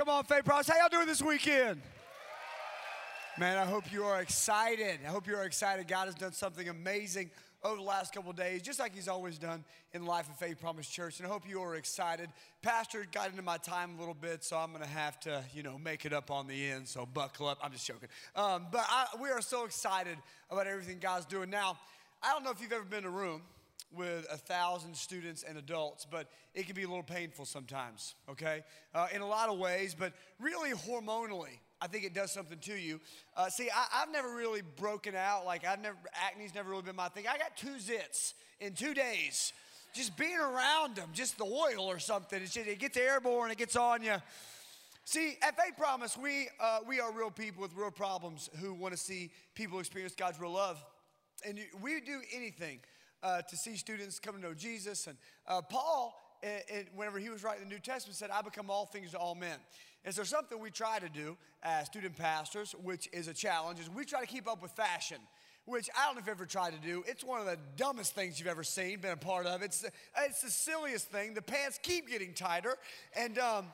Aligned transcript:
Come 0.00 0.08
on, 0.08 0.24
Faith 0.24 0.46
Promise. 0.46 0.70
How 0.70 0.78
y'all 0.78 0.88
doing 0.88 1.06
this 1.06 1.20
weekend? 1.20 1.78
Man, 3.38 3.58
I 3.58 3.66
hope 3.66 3.92
you 3.92 4.02
are 4.04 4.22
excited. 4.22 4.98
I 5.06 5.10
hope 5.10 5.26
you 5.26 5.36
are 5.36 5.44
excited. 5.44 5.86
God 5.86 6.06
has 6.06 6.14
done 6.14 6.32
something 6.32 6.70
amazing 6.70 7.30
over 7.62 7.76
the 7.76 7.82
last 7.82 8.14
couple 8.14 8.32
days, 8.32 8.62
just 8.62 8.78
like 8.78 8.94
He's 8.94 9.08
always 9.08 9.36
done 9.36 9.62
in 9.92 10.06
Life 10.06 10.26
of 10.30 10.36
Faith 10.36 10.58
Promise 10.58 10.88
Church. 10.88 11.18
And 11.18 11.28
I 11.28 11.30
hope 11.30 11.46
you 11.46 11.60
are 11.60 11.76
excited. 11.76 12.30
Pastor 12.62 13.06
got 13.12 13.28
into 13.28 13.42
my 13.42 13.58
time 13.58 13.96
a 13.96 13.98
little 13.98 14.14
bit, 14.14 14.42
so 14.42 14.56
I'm 14.56 14.70
going 14.70 14.82
to 14.82 14.88
have 14.88 15.20
to, 15.20 15.44
you 15.54 15.62
know, 15.62 15.76
make 15.76 16.06
it 16.06 16.14
up 16.14 16.30
on 16.30 16.46
the 16.46 16.70
end. 16.70 16.88
So 16.88 17.04
buckle 17.04 17.48
up. 17.48 17.58
I'm 17.62 17.70
just 17.70 17.86
joking. 17.86 18.08
Um, 18.34 18.68
but 18.72 18.86
I, 18.88 19.04
we 19.20 19.28
are 19.28 19.42
so 19.42 19.66
excited 19.66 20.16
about 20.50 20.66
everything 20.66 20.96
God's 20.98 21.26
doing. 21.26 21.50
Now, 21.50 21.76
I 22.22 22.32
don't 22.32 22.42
know 22.42 22.52
if 22.52 22.62
you've 22.62 22.72
ever 22.72 22.84
been 22.84 23.00
in 23.00 23.04
a 23.04 23.10
room 23.10 23.42
with 23.96 24.26
a 24.32 24.36
thousand 24.36 24.96
students 24.96 25.42
and 25.42 25.58
adults, 25.58 26.06
but 26.08 26.28
it 26.54 26.66
can 26.66 26.74
be 26.74 26.84
a 26.84 26.88
little 26.88 27.02
painful 27.02 27.44
sometimes, 27.44 28.14
okay? 28.28 28.62
Uh, 28.94 29.08
in 29.12 29.20
a 29.20 29.26
lot 29.26 29.48
of 29.48 29.58
ways, 29.58 29.96
but 29.98 30.12
really 30.38 30.70
hormonally, 30.70 31.58
I 31.80 31.86
think 31.86 32.04
it 32.04 32.14
does 32.14 32.30
something 32.30 32.58
to 32.58 32.74
you. 32.74 33.00
Uh, 33.36 33.48
see, 33.48 33.68
I, 33.70 34.00
have 34.00 34.12
never 34.12 34.34
really 34.34 34.62
broken 34.76 35.14
out. 35.14 35.46
Like, 35.46 35.66
I've 35.66 35.80
never, 35.80 35.96
acne's 36.14 36.54
never 36.54 36.70
really 36.70 36.82
been 36.82 36.96
my 36.96 37.08
thing. 37.08 37.24
I 37.26 37.38
got 37.38 37.56
two 37.56 37.76
zits 37.78 38.34
in 38.60 38.74
two 38.74 38.94
days. 38.94 39.52
Just 39.92 40.16
being 40.16 40.38
around 40.38 40.94
them, 40.94 41.08
just 41.12 41.36
the 41.38 41.44
oil 41.44 41.86
or 41.86 41.98
something. 41.98 42.38
Just, 42.40 42.56
it 42.56 42.78
gets 42.78 42.96
airborne, 42.96 43.50
it 43.50 43.58
gets 43.58 43.76
on 43.76 44.02
you. 44.02 44.16
See, 45.04 45.36
at 45.42 45.56
Faith 45.56 45.76
Promise, 45.76 46.16
we, 46.16 46.48
uh, 46.60 46.80
we 46.86 47.00
are 47.00 47.10
real 47.10 47.30
people 47.30 47.62
with 47.62 47.74
real 47.74 47.90
problems 47.90 48.48
who 48.60 48.72
want 48.72 48.94
to 48.94 49.00
see 49.00 49.30
people 49.54 49.80
experience 49.80 50.14
God's 50.14 50.38
real 50.38 50.52
love. 50.52 50.80
And 51.44 51.58
we 51.82 52.00
do 52.00 52.20
anything 52.32 52.78
uh, 53.22 53.42
to 53.42 53.56
see 53.56 53.76
students 53.76 54.18
come 54.18 54.34
to 54.34 54.40
know 54.40 54.54
Jesus. 54.54 55.06
And 55.06 55.16
uh, 55.46 55.62
Paul, 55.62 56.18
whenever 56.94 57.18
he 57.18 57.30
was 57.30 57.42
writing 57.42 57.64
the 57.64 57.74
New 57.74 57.80
Testament, 57.80 58.16
said, 58.16 58.30
I 58.30 58.42
become 58.42 58.70
all 58.70 58.86
things 58.86 59.12
to 59.12 59.18
all 59.18 59.34
men. 59.34 59.58
And 60.04 60.14
so, 60.14 60.22
something 60.22 60.58
we 60.58 60.70
try 60.70 60.98
to 60.98 61.08
do 61.08 61.36
as 61.62 61.86
student 61.86 62.16
pastors, 62.16 62.74
which 62.82 63.08
is 63.12 63.28
a 63.28 63.34
challenge, 63.34 63.80
is 63.80 63.90
we 63.90 64.04
try 64.04 64.20
to 64.20 64.26
keep 64.26 64.48
up 64.48 64.62
with 64.62 64.70
fashion. 64.72 65.18
Which 65.66 65.90
I 65.96 66.06
don't 66.06 66.14
know 66.14 66.20
if 66.20 66.26
you've 66.26 66.36
ever 66.36 66.46
tried 66.46 66.72
to 66.72 66.80
do. 66.80 67.04
It's 67.06 67.22
one 67.22 67.38
of 67.38 67.46
the 67.46 67.58
dumbest 67.76 68.14
things 68.14 68.40
you've 68.40 68.48
ever 68.48 68.64
seen, 68.64 68.98
been 69.00 69.12
a 69.12 69.16
part 69.16 69.46
of. 69.46 69.62
It's, 69.62 69.84
it's 70.18 70.40
the 70.40 70.50
silliest 70.50 71.10
thing. 71.10 71.34
The 71.34 71.42
pants 71.42 71.78
keep 71.82 72.08
getting 72.08 72.32
tighter. 72.32 72.76
And 73.14 73.38
um, 73.38 73.66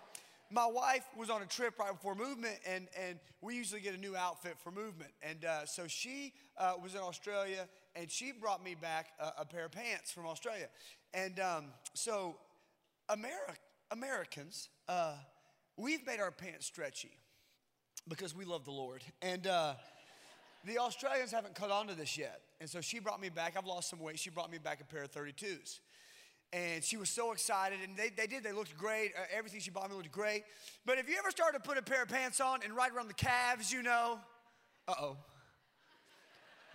my 0.51 0.67
wife 0.67 1.05
was 1.17 1.31
on 1.31 1.43
a 1.43 1.47
trip 1.47 1.79
right 1.79 1.93
before 1.93 2.15
movement, 2.15 2.59
and, 2.67 2.89
and 3.01 3.19
we 3.41 3.55
usually 3.55 3.81
get 3.81 3.95
a 3.95 3.99
new 3.99 4.17
outfit 4.17 4.57
for 4.63 4.71
movement. 4.71 5.11
And 5.23 5.45
uh, 5.45 5.65
so 5.65 5.87
she 5.87 6.33
uh, 6.59 6.75
was 6.83 6.95
in 6.95 7.01
Australia, 7.01 7.69
and 7.97 8.11
she 8.11 8.33
brought 8.33 8.63
me 8.63 8.75
back 8.75 9.09
a, 9.19 9.43
a 9.43 9.45
pair 9.45 9.65
of 9.65 9.73
pants 9.73 10.13
from 10.13 10.27
Australia. 10.27 10.69
And 11.15 11.41
um, 11.41 11.65
so, 11.95 12.37
Ameri- 13.11 13.57
Americans, 13.91 14.69
uh, 14.89 15.15
we've 15.77 16.07
made 16.07 16.21
our 16.21 16.31
pants 16.31 16.67
stretchy 16.67 17.13
because 18.09 18.35
we 18.35 18.45
love 18.45 18.65
the 18.65 18.73
Lord. 18.73 19.03
And 19.23 19.47
uh, 19.47 19.75
the 20.65 20.79
Australians 20.79 21.33
haven't 21.33 21.55
caught 21.55 21.71
on 21.71 21.87
to 21.89 21.95
this 21.95 22.19
yet. 22.19 22.41
And 22.61 22.69
so 22.69 22.81
she 22.81 22.99
brought 22.99 23.21
me 23.21 23.29
back, 23.29 23.55
I've 23.57 23.67
lost 23.67 23.91
some 23.91 24.01
weight, 24.01 24.19
she 24.19 24.31
brought 24.31 24.51
me 24.51 24.59
back 24.59 24.81
a 24.81 24.85
pair 24.85 25.03
of 25.03 25.13
32s. 25.13 25.81
And 26.53 26.83
she 26.83 26.97
was 26.97 27.11
so 27.11 27.33
excited, 27.33 27.81
and 27.83 27.97
they, 27.97 28.09
they 28.09 28.29
did, 28.29 28.45
they 28.45 28.53
looked 28.53 28.77
great. 28.79 29.13
Uh, 29.19 29.25
everything 29.37 29.61
she 29.61 29.71
bought 29.71 29.91
me 29.91 29.97
looked 29.97 30.13
great. 30.13 30.45
But 30.85 30.99
if 30.99 31.09
you 31.09 31.17
ever 31.19 31.31
started 31.31 31.59
to 31.59 31.69
put 31.69 31.77
a 31.77 31.83
pair 31.83 32.05
of 32.05 32.09
pants 32.09 32.41
on 32.41 32.61
and 32.63 32.75
right 32.75 32.93
around 32.93 33.09
the 33.09 33.15
calves, 33.15 33.73
you 33.73 33.83
know, 33.83 34.19
uh 34.89 34.95
oh 35.01 35.17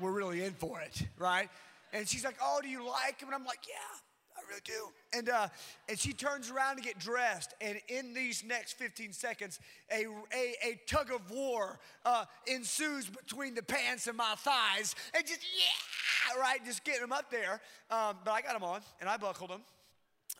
we're 0.01 0.11
really 0.11 0.43
in 0.43 0.53
for 0.53 0.81
it, 0.81 1.03
right? 1.17 1.49
And 1.93 2.07
she's 2.07 2.23
like, 2.23 2.37
Oh, 2.41 2.59
do 2.61 2.69
you 2.69 2.85
like 2.87 3.19
him? 3.19 3.29
And 3.29 3.35
I'm 3.35 3.45
like, 3.45 3.61
Yeah, 3.67 3.97
I 4.37 4.41
really 4.49 4.61
do. 4.63 5.17
And, 5.17 5.29
uh, 5.29 5.47
and 5.89 5.99
she 5.99 6.13
turns 6.13 6.49
around 6.49 6.77
to 6.77 6.81
get 6.81 6.99
dressed, 6.99 7.53
and 7.59 7.79
in 7.87 8.13
these 8.13 8.43
next 8.45 8.73
15 8.73 9.13
seconds, 9.13 9.59
a, 9.91 10.05
a, 10.33 10.55
a 10.63 10.79
tug 10.87 11.11
of 11.11 11.29
war 11.29 11.79
uh, 12.05 12.25
ensues 12.47 13.09
between 13.09 13.55
the 13.55 13.63
pants 13.63 14.07
and 14.07 14.17
my 14.17 14.35
thighs, 14.37 14.95
and 15.13 15.25
just, 15.25 15.41
yeah, 15.57 16.39
right, 16.39 16.63
just 16.65 16.83
getting 16.83 17.01
them 17.01 17.11
up 17.11 17.29
there. 17.29 17.61
Um, 17.89 18.17
but 18.23 18.31
I 18.31 18.41
got 18.41 18.53
them 18.53 18.63
on, 18.63 18.81
and 18.99 19.09
I 19.09 19.17
buckled 19.17 19.49
them. 19.49 19.61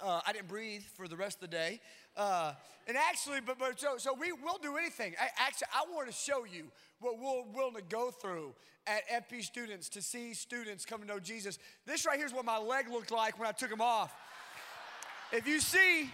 Uh, 0.01 0.21
I 0.25 0.33
didn't 0.33 0.47
breathe 0.47 0.83
for 0.95 1.07
the 1.07 1.17
rest 1.17 1.43
of 1.43 1.49
the 1.49 1.55
day. 1.55 1.81
Uh, 2.15 2.53
and 2.87 2.97
actually, 2.97 3.39
but, 3.45 3.57
but 3.57 3.79
so, 3.79 3.97
so 3.97 4.13
we 4.13 4.31
will 4.31 4.57
do 4.61 4.77
anything. 4.77 5.13
I, 5.19 5.27
actually, 5.37 5.67
I 5.73 5.83
want 5.93 6.07
to 6.07 6.13
show 6.13 6.45
you 6.45 6.65
what 6.99 7.17
we're 7.19 7.43
willing 7.55 7.75
to 7.75 7.81
go 7.81 8.11
through 8.11 8.53
at 8.87 9.29
FP 9.29 9.43
students 9.43 9.89
to 9.89 10.01
see 10.01 10.33
students 10.33 10.85
come 10.85 11.01
to 11.01 11.07
know 11.07 11.19
Jesus. 11.19 11.59
This 11.85 12.05
right 12.05 12.17
here 12.17 12.25
is 12.25 12.33
what 12.33 12.45
my 12.45 12.57
leg 12.57 12.89
looked 12.89 13.11
like 13.11 13.39
when 13.39 13.47
I 13.47 13.51
took 13.51 13.69
them 13.69 13.81
off. 13.81 14.13
If 15.31 15.47
you 15.47 15.59
see 15.59 16.09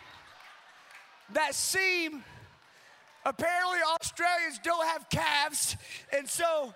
that 1.34 1.56
seam, 1.56 2.24
apparently 3.26 3.80
Australians 4.02 4.60
don't 4.64 4.86
have 4.86 5.10
calves, 5.10 5.76
and 6.16 6.28
so 6.28 6.74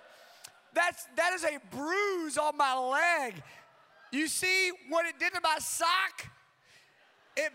that's 0.74 1.06
that 1.16 1.32
is 1.34 1.44
a 1.44 1.58
bruise 1.74 2.38
on 2.38 2.56
my 2.56 2.76
leg. 2.76 3.42
You 4.10 4.26
see 4.26 4.72
what 4.88 5.06
it 5.06 5.18
did 5.18 5.32
to 5.34 5.40
my 5.42 5.56
sock? 5.60 6.28
It 7.36 7.52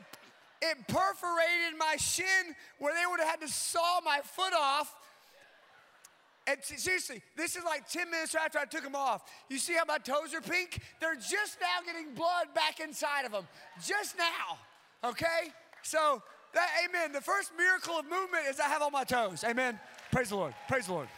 it 0.61 0.87
perforated 0.87 1.77
my 1.77 1.95
shin 1.97 2.55
where 2.79 2.93
they 2.93 3.05
would 3.09 3.19
have 3.19 3.29
had 3.29 3.41
to 3.41 3.47
saw 3.47 4.01
my 4.03 4.19
foot 4.23 4.53
off 4.57 4.95
and 6.47 6.63
seriously, 6.63 7.21
this 7.35 7.57
is 7.57 7.65
like 7.65 7.89
10 7.89 8.09
minutes 8.09 8.33
after 8.33 8.57
I 8.57 8.63
took 8.63 8.81
them 8.81 8.95
off. 8.95 9.29
You 9.49 9.57
see 9.57 9.73
how 9.73 9.83
my 9.85 9.97
toes 9.97 10.33
are 10.33 10.39
pink? 10.39 10.79
They're 11.01 11.15
just 11.15 11.57
now 11.59 11.85
getting 11.85 12.13
blood 12.13 12.47
back 12.55 12.79
inside 12.79 13.25
of 13.25 13.33
them. 13.33 13.45
Just 13.85 14.17
now. 14.17 15.09
Okay? 15.09 15.51
So, 15.81 16.23
that, 16.53 16.69
amen. 16.87 17.11
The 17.11 17.19
first 17.19 17.51
miracle 17.57 17.99
of 17.99 18.05
movement 18.05 18.45
is 18.49 18.61
I 18.61 18.69
have 18.69 18.81
on 18.81 18.93
my 18.93 19.03
toes. 19.03 19.43
Amen. 19.43 19.77
Praise 20.09 20.29
the 20.29 20.37
Lord. 20.37 20.55
Praise 20.69 20.85
the 20.85 20.93
Lord. 20.93 21.09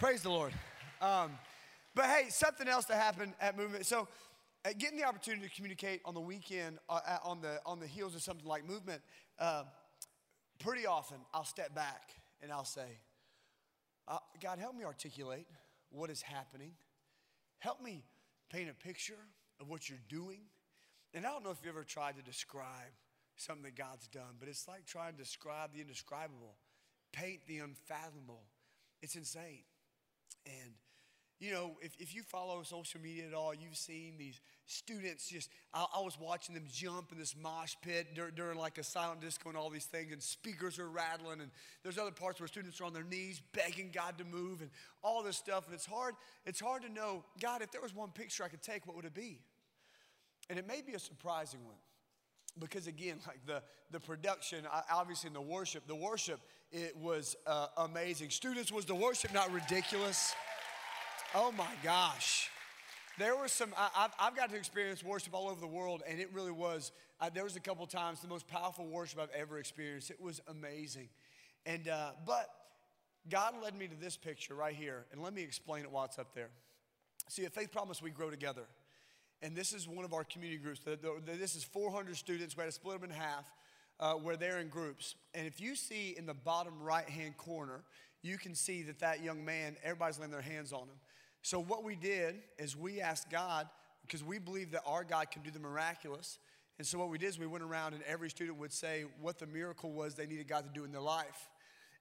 Praise 0.00 0.22
the 0.22 0.30
Lord. 0.30 0.52
Um, 1.00 1.30
but 1.94 2.06
hey, 2.06 2.24
something 2.28 2.66
else 2.66 2.86
that 2.86 2.96
happened 2.96 3.34
at 3.40 3.56
movement. 3.56 3.86
So, 3.86 4.08
getting 4.78 4.98
the 4.98 5.04
opportunity 5.04 5.48
to 5.48 5.54
communicate 5.54 6.00
on 6.04 6.14
the 6.14 6.20
weekend 6.20 6.78
uh, 6.88 7.18
on 7.24 7.40
the 7.40 7.60
on 7.66 7.80
the 7.80 7.86
heels 7.86 8.14
of 8.14 8.22
something 8.22 8.46
like 8.46 8.66
movement, 8.66 9.02
uh, 9.38 9.64
pretty 10.58 10.86
often 10.86 11.16
I'll 11.34 11.44
step 11.44 11.74
back 11.74 12.10
and 12.40 12.52
I'll 12.52 12.64
say, 12.64 13.00
uh, 14.08 14.18
God, 14.40 14.58
help 14.58 14.76
me 14.76 14.84
articulate 14.84 15.46
what 15.90 16.10
is 16.10 16.22
happening. 16.22 16.72
Help 17.58 17.82
me 17.82 18.04
paint 18.50 18.70
a 18.70 18.74
picture 18.74 19.18
of 19.60 19.68
what 19.68 19.88
you're 19.88 19.98
doing. 20.08 20.40
And 21.14 21.26
I 21.26 21.30
don't 21.30 21.44
know 21.44 21.50
if 21.50 21.58
you 21.62 21.70
ever 21.70 21.84
tried 21.84 22.16
to 22.16 22.22
describe 22.22 22.92
something 23.36 23.64
that 23.64 23.76
God's 23.76 24.06
done, 24.08 24.36
but 24.38 24.48
it's 24.48 24.66
like 24.68 24.86
trying 24.86 25.12
to 25.12 25.18
describe 25.18 25.72
the 25.74 25.80
indescribable, 25.80 26.56
paint 27.12 27.40
the 27.46 27.58
unfathomable. 27.58 28.42
It's 29.00 29.16
insane. 29.16 29.64
And 30.46 30.72
you 31.42 31.52
know, 31.52 31.72
if, 31.80 31.96
if 31.98 32.14
you 32.14 32.22
follow 32.22 32.62
social 32.62 33.00
media 33.00 33.26
at 33.26 33.34
all, 33.34 33.52
you've 33.52 33.76
seen 33.76 34.14
these 34.16 34.40
students 34.66 35.28
just, 35.28 35.50
I, 35.74 35.86
I 35.96 36.00
was 36.00 36.16
watching 36.16 36.54
them 36.54 36.66
jump 36.72 37.10
in 37.10 37.18
this 37.18 37.34
mosh 37.36 37.74
pit 37.82 38.14
during, 38.14 38.36
during, 38.36 38.58
like 38.58 38.78
a 38.78 38.84
silent 38.84 39.20
disco 39.20 39.48
and 39.48 39.58
all 39.58 39.68
these 39.68 39.86
things, 39.86 40.12
and 40.12 40.22
speakers 40.22 40.78
are 40.78 40.88
rattling, 40.88 41.40
and 41.40 41.50
there's 41.82 41.98
other 41.98 42.12
parts 42.12 42.38
where 42.38 42.46
students 42.46 42.80
are 42.80 42.84
on 42.84 42.92
their 42.92 43.02
knees 43.02 43.42
begging 43.52 43.90
God 43.92 44.18
to 44.18 44.24
move 44.24 44.60
and 44.60 44.70
all 45.02 45.24
this 45.24 45.36
stuff. 45.36 45.66
And 45.66 45.74
it's 45.74 45.84
hard, 45.84 46.14
it's 46.46 46.60
hard 46.60 46.82
to 46.82 46.88
know, 46.88 47.24
God, 47.40 47.60
if 47.60 47.72
there 47.72 47.82
was 47.82 47.92
one 47.92 48.10
picture 48.10 48.44
I 48.44 48.48
could 48.48 48.62
take, 48.62 48.86
what 48.86 48.94
would 48.94 49.04
it 49.04 49.14
be? 49.14 49.40
And 50.48 50.60
it 50.60 50.68
may 50.68 50.80
be 50.80 50.92
a 50.92 51.00
surprising 51.00 51.64
one. 51.64 51.74
Because 52.60 52.86
again, 52.86 53.16
like 53.26 53.44
the, 53.46 53.64
the 53.90 53.98
production, 53.98 54.64
obviously 54.88 55.26
in 55.26 55.34
the 55.34 55.40
worship, 55.40 55.88
the 55.88 55.96
worship, 55.96 56.38
it 56.70 56.96
was 56.96 57.34
uh, 57.48 57.66
amazing. 57.78 58.30
Students, 58.30 58.70
was 58.70 58.84
the 58.84 58.94
worship 58.94 59.34
not 59.34 59.52
ridiculous? 59.52 60.36
Oh 61.34 61.50
my 61.50 61.70
gosh. 61.82 62.50
There 63.18 63.34
were 63.36 63.48
some, 63.48 63.74
I, 63.76 63.88
have 63.94 64.12
I've 64.18 64.36
got 64.36 64.50
to 64.50 64.56
experience 64.56 65.02
worship 65.02 65.32
all 65.32 65.48
over 65.48 65.60
the 65.60 65.66
world, 65.66 66.02
and 66.06 66.20
it 66.20 66.28
really 66.34 66.52
was. 66.52 66.92
Uh, 67.20 67.30
there 67.32 67.44
was 67.44 67.56
a 67.56 67.60
couple 67.60 67.86
times 67.86 68.20
the 68.20 68.28
most 68.28 68.46
powerful 68.46 68.86
worship 68.86 69.18
I've 69.18 69.30
ever 69.30 69.58
experienced. 69.58 70.10
It 70.10 70.20
was 70.20 70.42
amazing. 70.48 71.08
And, 71.64 71.88
uh, 71.88 72.10
but 72.26 72.50
God 73.30 73.54
led 73.62 73.74
me 73.78 73.86
to 73.86 73.94
this 73.94 74.14
picture 74.14 74.54
right 74.54 74.74
here, 74.74 75.06
and 75.10 75.22
let 75.22 75.32
me 75.32 75.42
explain 75.42 75.84
it 75.84 75.90
while 75.90 76.04
it's 76.04 76.18
up 76.18 76.34
there. 76.34 76.50
See, 77.28 77.46
at 77.46 77.54
Faith 77.54 77.72
Promise, 77.72 78.02
we 78.02 78.10
grow 78.10 78.28
together. 78.28 78.64
And 79.40 79.56
this 79.56 79.72
is 79.72 79.88
one 79.88 80.04
of 80.04 80.12
our 80.12 80.24
community 80.24 80.62
groups. 80.62 80.80
The, 80.80 80.98
the, 81.02 81.32
this 81.32 81.56
is 81.56 81.64
400 81.64 82.14
students. 82.16 82.56
We 82.56 82.60
had 82.60 82.66
to 82.66 82.72
split 82.72 83.00
them 83.00 83.10
in 83.10 83.16
half 83.16 83.50
uh, 83.98 84.14
where 84.14 84.36
they're 84.36 84.58
in 84.58 84.68
groups. 84.68 85.14
And 85.32 85.46
if 85.46 85.62
you 85.62 85.76
see 85.76 86.14
in 86.16 86.26
the 86.26 86.34
bottom 86.34 86.74
right 86.82 87.08
hand 87.08 87.38
corner, 87.38 87.84
you 88.20 88.36
can 88.36 88.54
see 88.54 88.82
that 88.82 88.98
that 89.00 89.22
young 89.22 89.44
man, 89.44 89.76
everybody's 89.82 90.18
laying 90.18 90.30
their 90.30 90.42
hands 90.42 90.72
on 90.72 90.82
him. 90.82 91.00
So, 91.42 91.60
what 91.60 91.82
we 91.82 91.96
did 91.96 92.36
is 92.58 92.76
we 92.76 93.00
asked 93.00 93.28
God, 93.30 93.68
because 94.02 94.22
we 94.22 94.38
believe 94.38 94.70
that 94.72 94.82
our 94.86 95.04
God 95.04 95.30
can 95.30 95.42
do 95.42 95.50
the 95.50 95.58
miraculous. 95.58 96.38
And 96.78 96.86
so, 96.86 96.98
what 96.98 97.08
we 97.08 97.18
did 97.18 97.26
is 97.26 97.38
we 97.38 97.46
went 97.46 97.64
around 97.64 97.94
and 97.94 98.02
every 98.04 98.30
student 98.30 98.58
would 98.58 98.72
say 98.72 99.04
what 99.20 99.38
the 99.38 99.46
miracle 99.46 99.92
was 99.92 100.14
they 100.14 100.26
needed 100.26 100.48
God 100.48 100.64
to 100.64 100.70
do 100.72 100.84
in 100.84 100.92
their 100.92 101.02
life. 101.02 101.48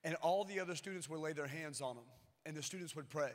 And 0.03 0.15
all 0.15 0.43
the 0.43 0.59
other 0.59 0.75
students 0.75 1.09
would 1.09 1.19
lay 1.19 1.33
their 1.33 1.47
hands 1.47 1.81
on 1.81 1.95
them, 1.95 2.05
and 2.45 2.55
the 2.55 2.63
students 2.63 2.95
would 2.95 3.09
pray. 3.09 3.33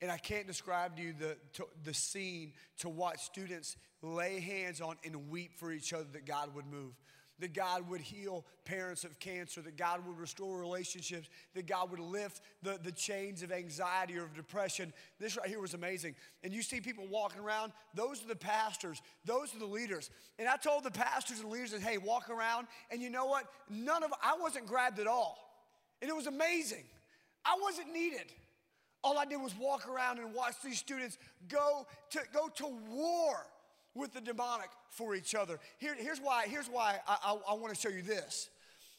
And 0.00 0.10
I 0.10 0.18
can't 0.18 0.46
describe 0.46 0.96
to 0.96 1.02
you 1.02 1.14
the, 1.18 1.36
to, 1.54 1.66
the 1.84 1.94
scene 1.94 2.52
to 2.78 2.88
watch 2.88 3.22
students 3.22 3.76
lay 4.02 4.40
hands 4.40 4.80
on 4.80 4.96
and 5.04 5.30
weep 5.30 5.52
for 5.58 5.70
each 5.70 5.92
other 5.92 6.06
that 6.12 6.26
God 6.26 6.54
would 6.54 6.66
move. 6.66 6.92
That 7.42 7.54
God 7.54 7.90
would 7.90 8.00
heal 8.00 8.44
parents 8.64 9.02
of 9.02 9.18
cancer, 9.18 9.60
that 9.62 9.76
God 9.76 10.06
would 10.06 10.16
restore 10.16 10.60
relationships, 10.60 11.28
that 11.54 11.66
God 11.66 11.90
would 11.90 11.98
lift 11.98 12.40
the, 12.62 12.78
the 12.80 12.92
chains 12.92 13.42
of 13.42 13.50
anxiety 13.50 14.16
or 14.16 14.22
of 14.22 14.32
depression. 14.32 14.92
This 15.18 15.36
right 15.36 15.48
here 15.48 15.60
was 15.60 15.74
amazing. 15.74 16.14
And 16.44 16.52
you 16.52 16.62
see 16.62 16.80
people 16.80 17.04
walking 17.08 17.40
around, 17.40 17.72
those 17.94 18.24
are 18.24 18.28
the 18.28 18.36
pastors, 18.36 19.02
those 19.24 19.52
are 19.56 19.58
the 19.58 19.66
leaders. 19.66 20.08
And 20.38 20.48
I 20.48 20.56
told 20.56 20.84
the 20.84 20.92
pastors 20.92 21.40
and 21.40 21.50
leaders 21.50 21.72
that, 21.72 21.82
hey, 21.82 21.98
walk 21.98 22.30
around, 22.30 22.68
and 22.92 23.02
you 23.02 23.10
know 23.10 23.26
what? 23.26 23.46
None 23.68 24.04
of, 24.04 24.12
I 24.22 24.36
wasn't 24.40 24.66
grabbed 24.66 25.00
at 25.00 25.08
all. 25.08 25.36
And 26.00 26.08
it 26.08 26.14
was 26.14 26.28
amazing. 26.28 26.84
I 27.44 27.58
wasn't 27.60 27.92
needed. 27.92 28.32
All 29.02 29.18
I 29.18 29.24
did 29.24 29.42
was 29.42 29.52
walk 29.58 29.88
around 29.88 30.20
and 30.20 30.32
watch 30.32 30.54
these 30.62 30.78
students 30.78 31.18
go 31.48 31.88
to, 32.10 32.20
go 32.32 32.48
to 32.54 32.66
war 32.88 33.46
with 33.94 34.12
the 34.12 34.20
demonic 34.20 34.70
for 34.90 35.14
each 35.14 35.34
other. 35.34 35.58
Here, 35.78 35.94
here's 35.98 36.18
why, 36.18 36.46
here's 36.46 36.68
why 36.68 36.98
I, 37.06 37.16
I, 37.24 37.52
I 37.52 37.54
want 37.54 37.74
to 37.74 37.80
show 37.80 37.88
you 37.88 38.02
this. 38.02 38.48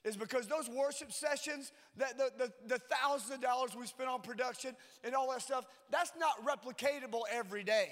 Is 0.04 0.18
because 0.18 0.48
those 0.48 0.70
worship 0.70 1.14
sessions, 1.14 1.72
the, 1.96 2.08
the, 2.18 2.32
the, 2.38 2.76
the 2.76 2.80
thousands 2.80 3.36
of 3.36 3.42
dollars 3.42 3.72
we 3.74 3.86
spend 3.86 4.10
on 4.10 4.20
production 4.22 4.76
and 5.06 5.16
all 5.16 5.32
that 5.32 5.42
stuff, 5.42 5.66
that's 5.92 6.12
not 6.20 6.46
replicatable 6.46 7.22
every 7.32 7.64
day. 7.64 7.90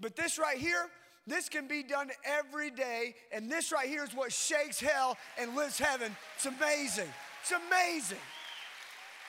But 0.00 0.16
this 0.16 0.36
right 0.36 0.58
here, 0.58 0.88
this 1.28 1.48
can 1.48 1.68
be 1.68 1.84
done 1.84 2.10
every 2.24 2.70
day, 2.70 3.14
and 3.30 3.50
this 3.50 3.70
right 3.70 3.88
here 3.88 4.02
is 4.02 4.12
what 4.14 4.32
shakes 4.32 4.80
hell 4.80 5.16
and 5.38 5.54
lifts 5.54 5.78
heaven. 5.78 6.16
It's 6.34 6.46
amazing. 6.46 7.08
It's 7.42 7.52
amazing. 7.52 8.18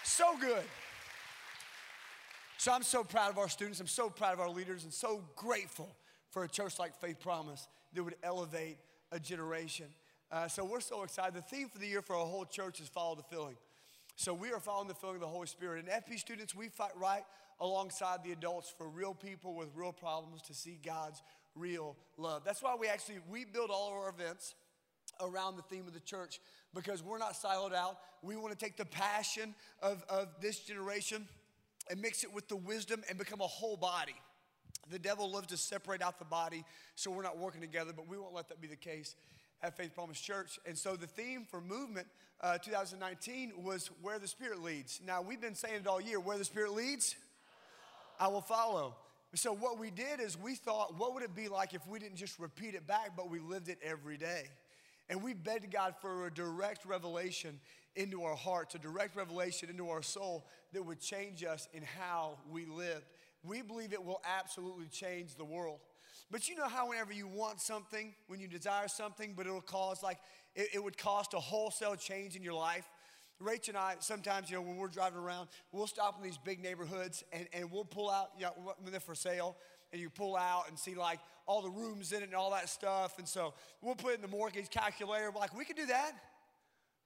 So 0.04 0.36
good. 0.42 0.64
So 2.58 2.72
I'm 2.72 2.84
so 2.84 3.04
proud 3.04 3.30
of 3.30 3.38
our 3.38 3.50
students. 3.50 3.80
I'm 3.80 3.88
so 3.88 4.10
proud 4.10 4.34
of 4.34 4.40
our 4.40 4.50
leaders 4.50 4.84
and 4.84 4.92
so 4.92 5.22
grateful 5.36 5.96
for 6.36 6.44
a 6.44 6.50
church 6.50 6.78
like 6.80 6.94
Faith 7.00 7.22
Promise 7.22 7.70
that 7.94 8.04
would 8.04 8.18
elevate 8.22 8.76
a 9.14 9.18
generation. 9.18 9.86
Uh, 10.30 10.50
so 10.50 10.66
we're 10.66 10.82
so 10.82 11.04
excited. 11.04 11.34
The 11.34 11.42
theme 11.42 11.70
for 11.70 11.80
the 11.80 11.88
year 11.88 12.02
for 12.02 12.14
our 12.14 12.26
whole 12.26 12.44
church 12.44 12.82
is 12.82 12.90
follow 12.90 13.16
the 13.16 13.24
filling. 13.24 13.56
So 14.18 14.34
we 14.34 14.52
are 14.52 14.60
following 14.60 14.90
the 14.90 14.96
filling 14.96 15.16
of 15.16 15.22
the 15.22 15.28
Holy 15.28 15.48
Spirit. 15.48 15.86
And 15.86 16.04
FP 16.04 16.20
students, 16.20 16.54
we 16.54 16.68
fight 16.68 16.92
right 16.98 17.24
alongside 17.62 18.22
the 18.26 18.34
adults 18.34 18.74
for 18.78 18.90
real 18.90 19.14
people 19.14 19.56
with 19.56 19.70
real 19.74 19.94
problems 19.94 20.42
to 20.48 20.54
see 20.54 20.78
God's 20.86 21.24
real 21.56 21.96
love. 22.18 22.42
That's 22.44 22.62
why 22.62 22.76
we 22.78 22.90
actually 22.90 23.20
we 23.30 23.46
build 23.46 23.70
all 23.70 23.88
of 23.88 23.94
our 23.94 24.10
events 24.10 24.56
around 25.22 25.56
the 25.56 25.62
theme 25.62 25.88
of 25.88 25.94
the 25.94 26.02
church 26.02 26.42
because 26.74 27.02
we're 27.02 27.18
not 27.18 27.36
siloed 27.36 27.74
out. 27.74 27.98
We 28.22 28.36
want 28.36 28.52
to 28.52 28.60
take 28.60 28.76
the 28.76 28.84
passion 28.84 29.56
of, 29.82 30.04
of 30.10 30.28
this 30.42 30.60
generation 30.60 31.30
and 31.90 32.02
mix 32.02 32.26
it 32.26 32.34
with 32.34 32.50
the 32.50 32.58
wisdom 32.58 33.04
and 33.08 33.18
become 33.18 33.40
a 33.40 33.48
whole 33.48 33.78
body. 33.78 34.16
The 34.92 35.00
devil 35.00 35.32
loves 35.32 35.48
to 35.48 35.58
separate 35.58 36.02
out 36.02 36.20
the 36.20 36.26
body, 36.26 36.64
so 36.96 37.12
we're 37.12 37.24
not 37.24 37.38
working 37.38 37.62
together, 37.62 37.92
but 37.96 38.08
we 38.08 38.18
won't 38.18 38.34
let 38.34 38.50
that 38.50 38.62
be 38.62 38.68
the 38.68 38.76
case 38.76 39.16
at 39.64 39.76
Faith 39.76 39.96
Promise 39.96 40.20
Church. 40.22 40.60
And 40.66 40.78
so 40.78 40.96
the 40.96 41.08
theme 41.08 41.46
for 41.50 41.62
movement 41.62 42.08
uh, 42.42 42.58
2019 42.58 43.54
was 43.58 43.90
where 44.02 44.20
the 44.20 44.28
Spirit 44.28 44.62
leads. 44.62 45.02
Now, 45.06 45.22
we've 45.22 45.42
been 45.42 45.56
saying 45.56 45.76
it 45.76 45.88
all 45.88 46.02
year 46.02 46.20
where 46.20 46.38
the 46.38 46.46
Spirit 46.46 46.74
leads, 46.74 47.16
I 48.20 48.28
will 48.28 48.42
follow. 48.42 48.96
So, 49.34 49.54
what 49.54 49.80
we 49.80 49.92
did 49.92 50.20
is 50.22 50.38
we 50.40 50.56
thought, 50.56 50.98
what 50.98 51.14
would 51.14 51.24
it 51.24 51.36
be 51.36 51.50
like 51.50 51.74
if 51.74 51.86
we 51.88 52.00
didn't 52.00 52.18
just 52.18 52.40
repeat 52.40 52.76
it 52.76 52.88
back, 52.88 53.12
but 53.18 53.30
we 53.30 53.40
lived 53.40 53.68
it 53.70 53.80
every 53.84 54.18
day? 54.18 54.44
And 55.10 55.22
we 55.22 55.34
begged 55.34 55.72
God 55.72 55.96
for 56.02 56.28
a 56.28 56.34
direct 56.34 56.86
revelation 56.86 57.60
into 57.96 58.24
our 58.24 58.36
hearts, 58.36 58.76
a 58.76 58.80
direct 58.80 59.16
revelation 59.16 59.70
into 59.70 59.90
our 59.90 60.02
soul 60.02 60.48
that 60.74 60.84
would 60.84 61.00
change 61.00 61.44
us 61.44 61.68
in 61.74 61.84
how 61.84 62.38
we 62.50 62.66
lived. 62.66 63.06
We 63.48 63.62
believe 63.62 63.94
it 63.94 64.04
will 64.04 64.22
absolutely 64.26 64.88
change 64.88 65.36
the 65.36 65.46
world. 65.46 65.80
But 66.32 66.50
you 66.50 66.56
know 66.56 66.68
how 66.68 66.90
whenever 66.90 67.14
you 67.14 67.28
want 67.28 67.62
something, 67.62 68.14
when 68.28 68.40
you 68.40 68.48
desire 68.48 68.88
something, 68.88 69.34
but 69.36 69.46
it'll 69.46 69.62
cause 69.62 70.02
like, 70.02 70.18
it, 70.56 70.70
it 70.76 70.84
would 70.84 70.98
cost 70.98 71.34
a 71.34 71.40
wholesale 71.40 71.96
change 71.96 72.36
in 72.36 72.44
your 72.44 72.54
life. 72.54 72.86
Rach 73.42 73.68
and 73.68 73.78
I, 73.78 73.96
sometimes, 74.00 74.50
you 74.50 74.56
know, 74.56 74.62
when 74.62 74.78
we're 74.78 74.88
driving 74.88 75.20
around, 75.20 75.50
we'll 75.72 75.88
stop 75.88 76.18
in 76.18 76.24
these 76.24 76.38
big 76.38 76.64
neighborhoods 76.64 77.24
and, 77.34 77.48
and 77.54 77.70
we'll 77.70 77.86
pull 77.86 78.10
out, 78.10 78.30
you 78.38 78.46
know, 78.46 78.74
when 78.82 78.92
they're 78.92 79.00
for 79.00 79.16
sale, 79.16 79.58
and 79.92 80.02
you 80.02 80.10
pull 80.10 80.36
out 80.36 80.64
and 80.68 80.80
see 80.80 80.96
like 80.96 81.20
all 81.46 81.62
the 81.62 81.70
rooms 81.70 82.12
in 82.12 82.22
it 82.22 82.26
and 82.26 82.34
all 82.34 82.52
that 82.52 82.70
stuff. 82.70 83.18
And 83.20 83.28
so 83.28 83.54
we'll 83.82 83.96
put 83.96 84.16
in 84.16 84.22
the 84.22 84.28
mortgage 84.28 84.70
calculator. 84.70 85.32
Like, 85.38 85.56
we 85.56 85.64
could 85.64 85.76
do 85.76 85.86
that 85.86 86.14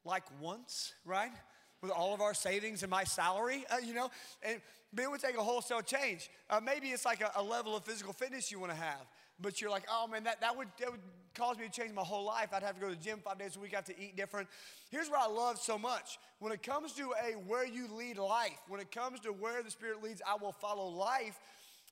like 0.06 0.24
once, 0.40 0.94
right? 1.06 1.32
With 1.82 1.92
all 1.92 2.14
of 2.14 2.22
our 2.22 2.34
savings 2.34 2.84
and 2.84 2.90
my 2.90 3.04
salary, 3.06 3.66
uh, 3.72 3.78
you 3.78 3.94
know? 3.94 4.10
And 4.44 4.60
it 4.98 5.10
would 5.10 5.22
take 5.22 5.38
a 5.38 5.44
wholesale 5.44 5.82
change. 5.82 6.30
Uh, 6.50 6.60
maybe 6.64 6.90
it's 6.90 7.06
like 7.06 7.22
a, 7.22 7.32
a, 7.36 7.44
level 7.44 7.76
of 7.76 7.84
physical 7.84 8.12
fitness 8.12 8.52
you 8.52 8.60
want 8.60 8.72
to 8.72 8.78
have, 8.78 9.06
but 9.40 9.62
you're 9.62 9.70
like, 9.70 9.84
oh 9.92 10.08
man, 10.08 10.24
that, 10.24 10.42
that, 10.42 10.56
would, 10.58 10.68
that 10.80 10.92
would 10.92 11.00
cause 11.36 11.58
me 11.58 11.66
to 11.66 11.72
change 11.72 11.94
my 11.94 12.02
whole 12.02 12.26
life. 12.26 12.50
I'd 12.54 12.64
have 12.64 12.76
to 12.76 12.82
go 12.82 12.90
to 12.90 12.96
the 12.96 13.02
gym 13.02 13.20
five 13.24 13.38
days 13.38 13.56
a 13.56 13.60
week, 13.60 13.74
I 13.74 13.78
have 13.78 13.86
to 13.86 14.00
eat 14.00 14.18
different. 14.18 14.48
Here's 14.90 15.10
what 15.10 15.22
I 15.22 15.32
love 15.32 15.60
so 15.60 15.78
much. 15.78 16.18
When 16.40 16.52
it 16.52 16.64
comes 16.64 16.94
to 16.94 17.14
a 17.24 17.34
where 17.34 17.66
you 17.66 17.88
lead 17.94 18.18
life, 18.18 18.58
when 18.68 18.80
it 18.82 18.92
comes 18.92 19.20
to 19.22 19.30
where 19.30 19.62
the 19.62 19.72
Spirit 19.72 20.04
leads, 20.04 20.22
I 20.28 20.36
will 20.42 20.54
follow 20.54 20.88
life. 20.88 21.40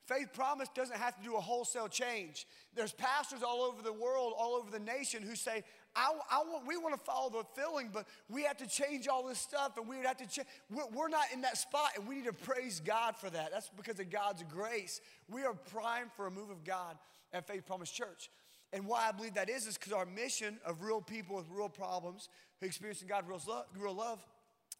Faith 0.05 0.29
Promise 0.33 0.69
doesn't 0.73 0.97
have 0.97 1.17
to 1.17 1.23
do 1.23 1.35
a 1.35 1.41
wholesale 1.41 1.89
change. 1.89 2.47
There's 2.75 2.93
pastors 2.93 3.43
all 3.43 3.61
over 3.61 3.81
the 3.81 3.91
world, 3.91 4.33
all 4.37 4.55
over 4.55 4.71
the 4.71 4.79
nation 4.79 5.21
who 5.21 5.35
say, 5.35 5.63
I, 5.97 6.11
I 6.31 6.37
want, 6.43 6.67
we 6.67 6.77
want 6.77 6.95
to 6.95 7.01
follow 7.01 7.29
the 7.29 7.43
filling, 7.59 7.89
but 7.91 8.05
we 8.29 8.43
have 8.43 8.57
to 8.57 8.67
change 8.67 9.07
all 9.07 9.25
this 9.27 9.39
stuff 9.39 9.77
and 9.77 9.87
we 9.87 9.97
would 9.97 10.05
have 10.05 10.17
to 10.17 10.27
change. 10.27 10.47
We're, 10.69 10.87
we're 10.93 11.09
not 11.09 11.25
in 11.33 11.41
that 11.41 11.57
spot 11.57 11.89
and 11.95 12.07
we 12.07 12.15
need 12.15 12.25
to 12.25 12.33
praise 12.33 12.79
God 12.79 13.15
for 13.15 13.31
that. 13.31 13.51
That's 13.51 13.69
because 13.75 13.99
of 13.99 14.11
God's 14.11 14.43
grace. 14.43 15.01
We 15.27 15.43
are 15.43 15.53
primed 15.53 16.11
for 16.15 16.27
a 16.27 16.31
move 16.31 16.51
of 16.51 16.63
God 16.63 16.97
at 17.33 17.47
Faith 17.47 17.65
Promise 17.65 17.89
Church. 17.89 18.29
And 18.73 18.85
why 18.85 19.07
I 19.09 19.11
believe 19.11 19.33
that 19.33 19.49
is, 19.49 19.65
is 19.65 19.75
because 19.75 19.93
our 19.93 20.05
mission 20.05 20.59
of 20.65 20.83
real 20.83 21.01
people 21.01 21.35
with 21.35 21.47
real 21.49 21.69
problems 21.69 22.29
who 22.59 22.67
experiencing 22.67 23.07
God's 23.07 23.27
real 23.27 23.41
love, 23.47 23.65
real 23.75 23.95
love 23.95 24.23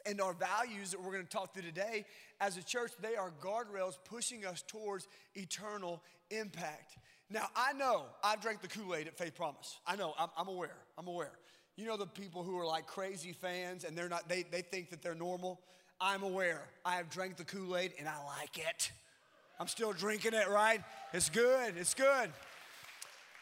and 0.06 0.22
our 0.22 0.34
values 0.34 0.92
that 0.92 1.02
we're 1.02 1.12
going 1.12 1.26
to 1.26 1.30
talk 1.30 1.54
through 1.54 1.64
today 1.64 2.06
as 2.40 2.58
a 2.58 2.64
church, 2.64 2.92
they 3.02 3.16
are 3.16 3.32
guardrails 3.42 3.98
pushing 4.06 4.46
us 4.46 4.64
towards 4.68 5.08
eternal 5.36 6.02
impact. 6.30 6.98
Now, 7.30 7.48
I 7.56 7.74
know 7.74 8.04
I've 8.24 8.42
drank 8.42 8.62
the 8.62 8.68
Kool 8.68 8.96
Aid 8.96 9.08
at 9.08 9.18
Faith 9.18 9.36
Promise. 9.36 9.78
I 9.86 9.96
know, 9.96 10.14
I'm, 10.18 10.30
I'm, 10.38 10.48
aware. 10.48 10.78
I'm 10.98 11.08
aware. 11.08 11.34
You 11.76 11.86
know 11.86 11.98
the 11.98 12.08
people 12.08 12.42
who 12.44 12.58
are 12.58 12.66
like 12.66 12.88
crazy 12.88 13.34
fans 13.34 13.84
and 13.84 13.98
they're 13.98 14.08
not, 14.08 14.30
they, 14.30 14.44
they 14.44 14.62
think 14.62 14.90
that 14.92 15.02
they're 15.02 15.16
normal? 15.16 15.60
I'm 16.00 16.24
aware. 16.24 16.64
I 16.86 16.96
have 16.96 17.10
drank 17.10 17.36
the 17.38 17.44
Kool 17.44 17.76
Aid 17.76 17.94
and 18.00 18.08
I 18.08 18.16
like 18.40 18.58
it. 18.58 18.92
I'm 19.60 19.68
still 19.68 19.92
drinking 19.92 20.34
it, 20.34 20.48
right? 20.48 20.82
It's 21.14 21.30
good. 21.30 21.76
It's 21.78 21.94
good. 21.94 22.32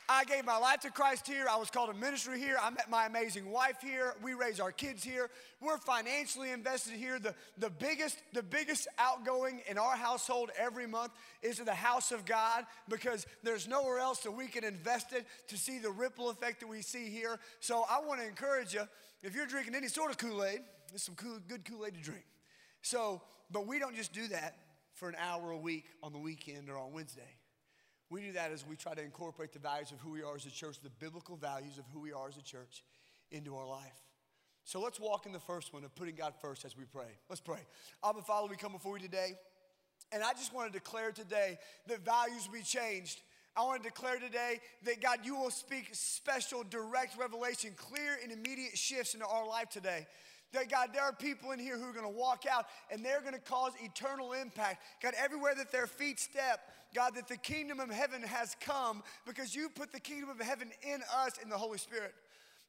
I 0.07 0.23
gave 0.23 0.45
my 0.45 0.57
life 0.57 0.81
to 0.81 0.91
Christ 0.91 1.27
here. 1.27 1.47
I 1.49 1.57
was 1.57 1.71
called 1.71 1.91
to 1.91 1.99
ministry 1.99 2.39
here. 2.39 2.57
I 2.61 2.69
met 2.69 2.89
my 2.89 3.07
amazing 3.07 3.51
wife 3.51 3.77
here. 3.81 4.13
We 4.21 4.33
raise 4.33 4.59
our 4.59 4.71
kids 4.71 5.03
here. 5.03 5.29
We're 5.61 5.77
financially 5.79 6.51
invested 6.51 6.93
here. 6.93 7.17
The, 7.17 7.33
the, 7.57 7.71
biggest, 7.71 8.21
the 8.33 8.43
biggest 8.43 8.87
outgoing 8.99 9.61
in 9.67 9.77
our 9.77 9.95
household 9.95 10.51
every 10.57 10.85
month 10.85 11.11
is 11.41 11.57
to 11.57 11.63
the 11.63 11.73
house 11.73 12.11
of 12.11 12.25
God 12.25 12.65
because 12.87 13.25
there's 13.43 13.67
nowhere 13.67 13.99
else 13.99 14.19
that 14.19 14.31
we 14.31 14.47
can 14.47 14.63
invest 14.63 15.11
it 15.11 15.25
to 15.47 15.57
see 15.57 15.79
the 15.79 15.89
ripple 15.89 16.29
effect 16.29 16.59
that 16.59 16.67
we 16.67 16.81
see 16.81 17.09
here. 17.09 17.39
So 17.59 17.83
I 17.89 17.99
want 17.99 18.21
to 18.21 18.27
encourage 18.27 18.73
you 18.73 18.83
if 19.23 19.33
you're 19.33 19.47
drinking 19.47 19.73
any 19.73 19.87
sort 19.87 20.11
of 20.11 20.19
Kool 20.19 20.43
Aid, 20.43 20.59
there's 20.89 21.01
some 21.01 21.15
cool, 21.15 21.39
good 21.47 21.65
Kool 21.65 21.85
Aid 21.85 21.95
to 21.95 22.01
drink. 22.01 22.25
So, 22.83 23.23
but 23.49 23.65
we 23.65 23.79
don't 23.79 23.95
just 23.95 24.13
do 24.13 24.27
that 24.27 24.55
for 24.93 25.09
an 25.09 25.15
hour 25.19 25.49
a 25.49 25.57
week 25.57 25.85
on 26.03 26.13
the 26.13 26.19
weekend 26.19 26.69
or 26.69 26.77
on 26.77 26.93
Wednesday. 26.93 27.33
We 28.15 28.21
do 28.21 28.31
that 28.31 28.53
as 28.53 28.65
we 28.65 28.77
try 28.77 28.93
to 28.93 29.03
incorporate 29.03 29.51
the 29.51 29.59
values 29.59 29.91
of 29.91 29.99
who 29.99 30.11
we 30.11 30.23
are 30.23 30.37
as 30.37 30.45
a 30.45 30.49
church, 30.49 30.79
the 30.79 30.89
biblical 30.89 31.35
values 31.35 31.77
of 31.77 31.83
who 31.93 31.99
we 31.99 32.13
are 32.13 32.29
as 32.29 32.37
a 32.37 32.41
church, 32.41 32.81
into 33.29 33.57
our 33.57 33.67
life. 33.67 33.91
So 34.63 34.79
let's 34.79 35.01
walk 35.01 35.25
in 35.25 35.33
the 35.33 35.39
first 35.41 35.73
one 35.73 35.83
of 35.83 35.93
putting 35.95 36.15
God 36.15 36.33
first 36.41 36.63
as 36.63 36.77
we 36.77 36.85
pray. 36.85 37.09
Let's 37.27 37.41
pray. 37.41 37.59
Abba, 38.05 38.21
Father, 38.21 38.47
we 38.49 38.55
come 38.55 38.71
before 38.71 38.97
you 38.97 39.03
today, 39.03 39.33
and 40.13 40.23
I 40.23 40.31
just 40.31 40.53
want 40.53 40.71
to 40.71 40.79
declare 40.79 41.11
today 41.11 41.59
that 41.87 42.05
values 42.05 42.47
will 42.47 42.53
be 42.53 42.63
changed. 42.63 43.19
I 43.53 43.65
want 43.65 43.83
to 43.83 43.89
declare 43.89 44.17
today 44.17 44.61
that 44.83 45.01
God, 45.01 45.17
you 45.25 45.35
will 45.35 45.51
speak 45.51 45.89
special, 45.91 46.63
direct 46.63 47.19
revelation, 47.19 47.71
clear 47.75 48.17
and 48.23 48.31
immediate 48.31 48.77
shifts 48.77 49.13
into 49.13 49.27
our 49.27 49.45
life 49.45 49.67
today. 49.67 50.07
That 50.55 50.69
God, 50.69 50.89
there 50.93 51.03
are 51.03 51.13
people 51.13 51.51
in 51.51 51.59
here 51.59 51.77
who 51.77 51.83
are 51.83 51.93
going 51.93 52.05
to 52.05 52.17
walk 52.17 52.45
out 52.49 52.65
and 52.89 53.03
they're 53.03 53.21
going 53.21 53.33
to 53.33 53.39
cause 53.39 53.73
eternal 53.83 54.33
impact. 54.33 54.81
God, 55.03 55.13
everywhere 55.21 55.53
that 55.55 55.71
their 55.71 55.85
feet 55.85 56.19
step, 56.19 56.59
God, 56.95 57.15
that 57.15 57.27
the 57.27 57.37
kingdom 57.37 57.79
of 57.79 57.91
heaven 57.91 58.21
has 58.21 58.55
come 58.61 59.03
because 59.27 59.53
you 59.53 59.69
put 59.69 59.91
the 59.91 59.99
kingdom 59.99 60.29
of 60.29 60.39
heaven 60.39 60.71
in 60.81 61.01
us 61.15 61.33
in 61.43 61.49
the 61.49 61.57
Holy 61.57 61.77
Spirit. 61.77 62.13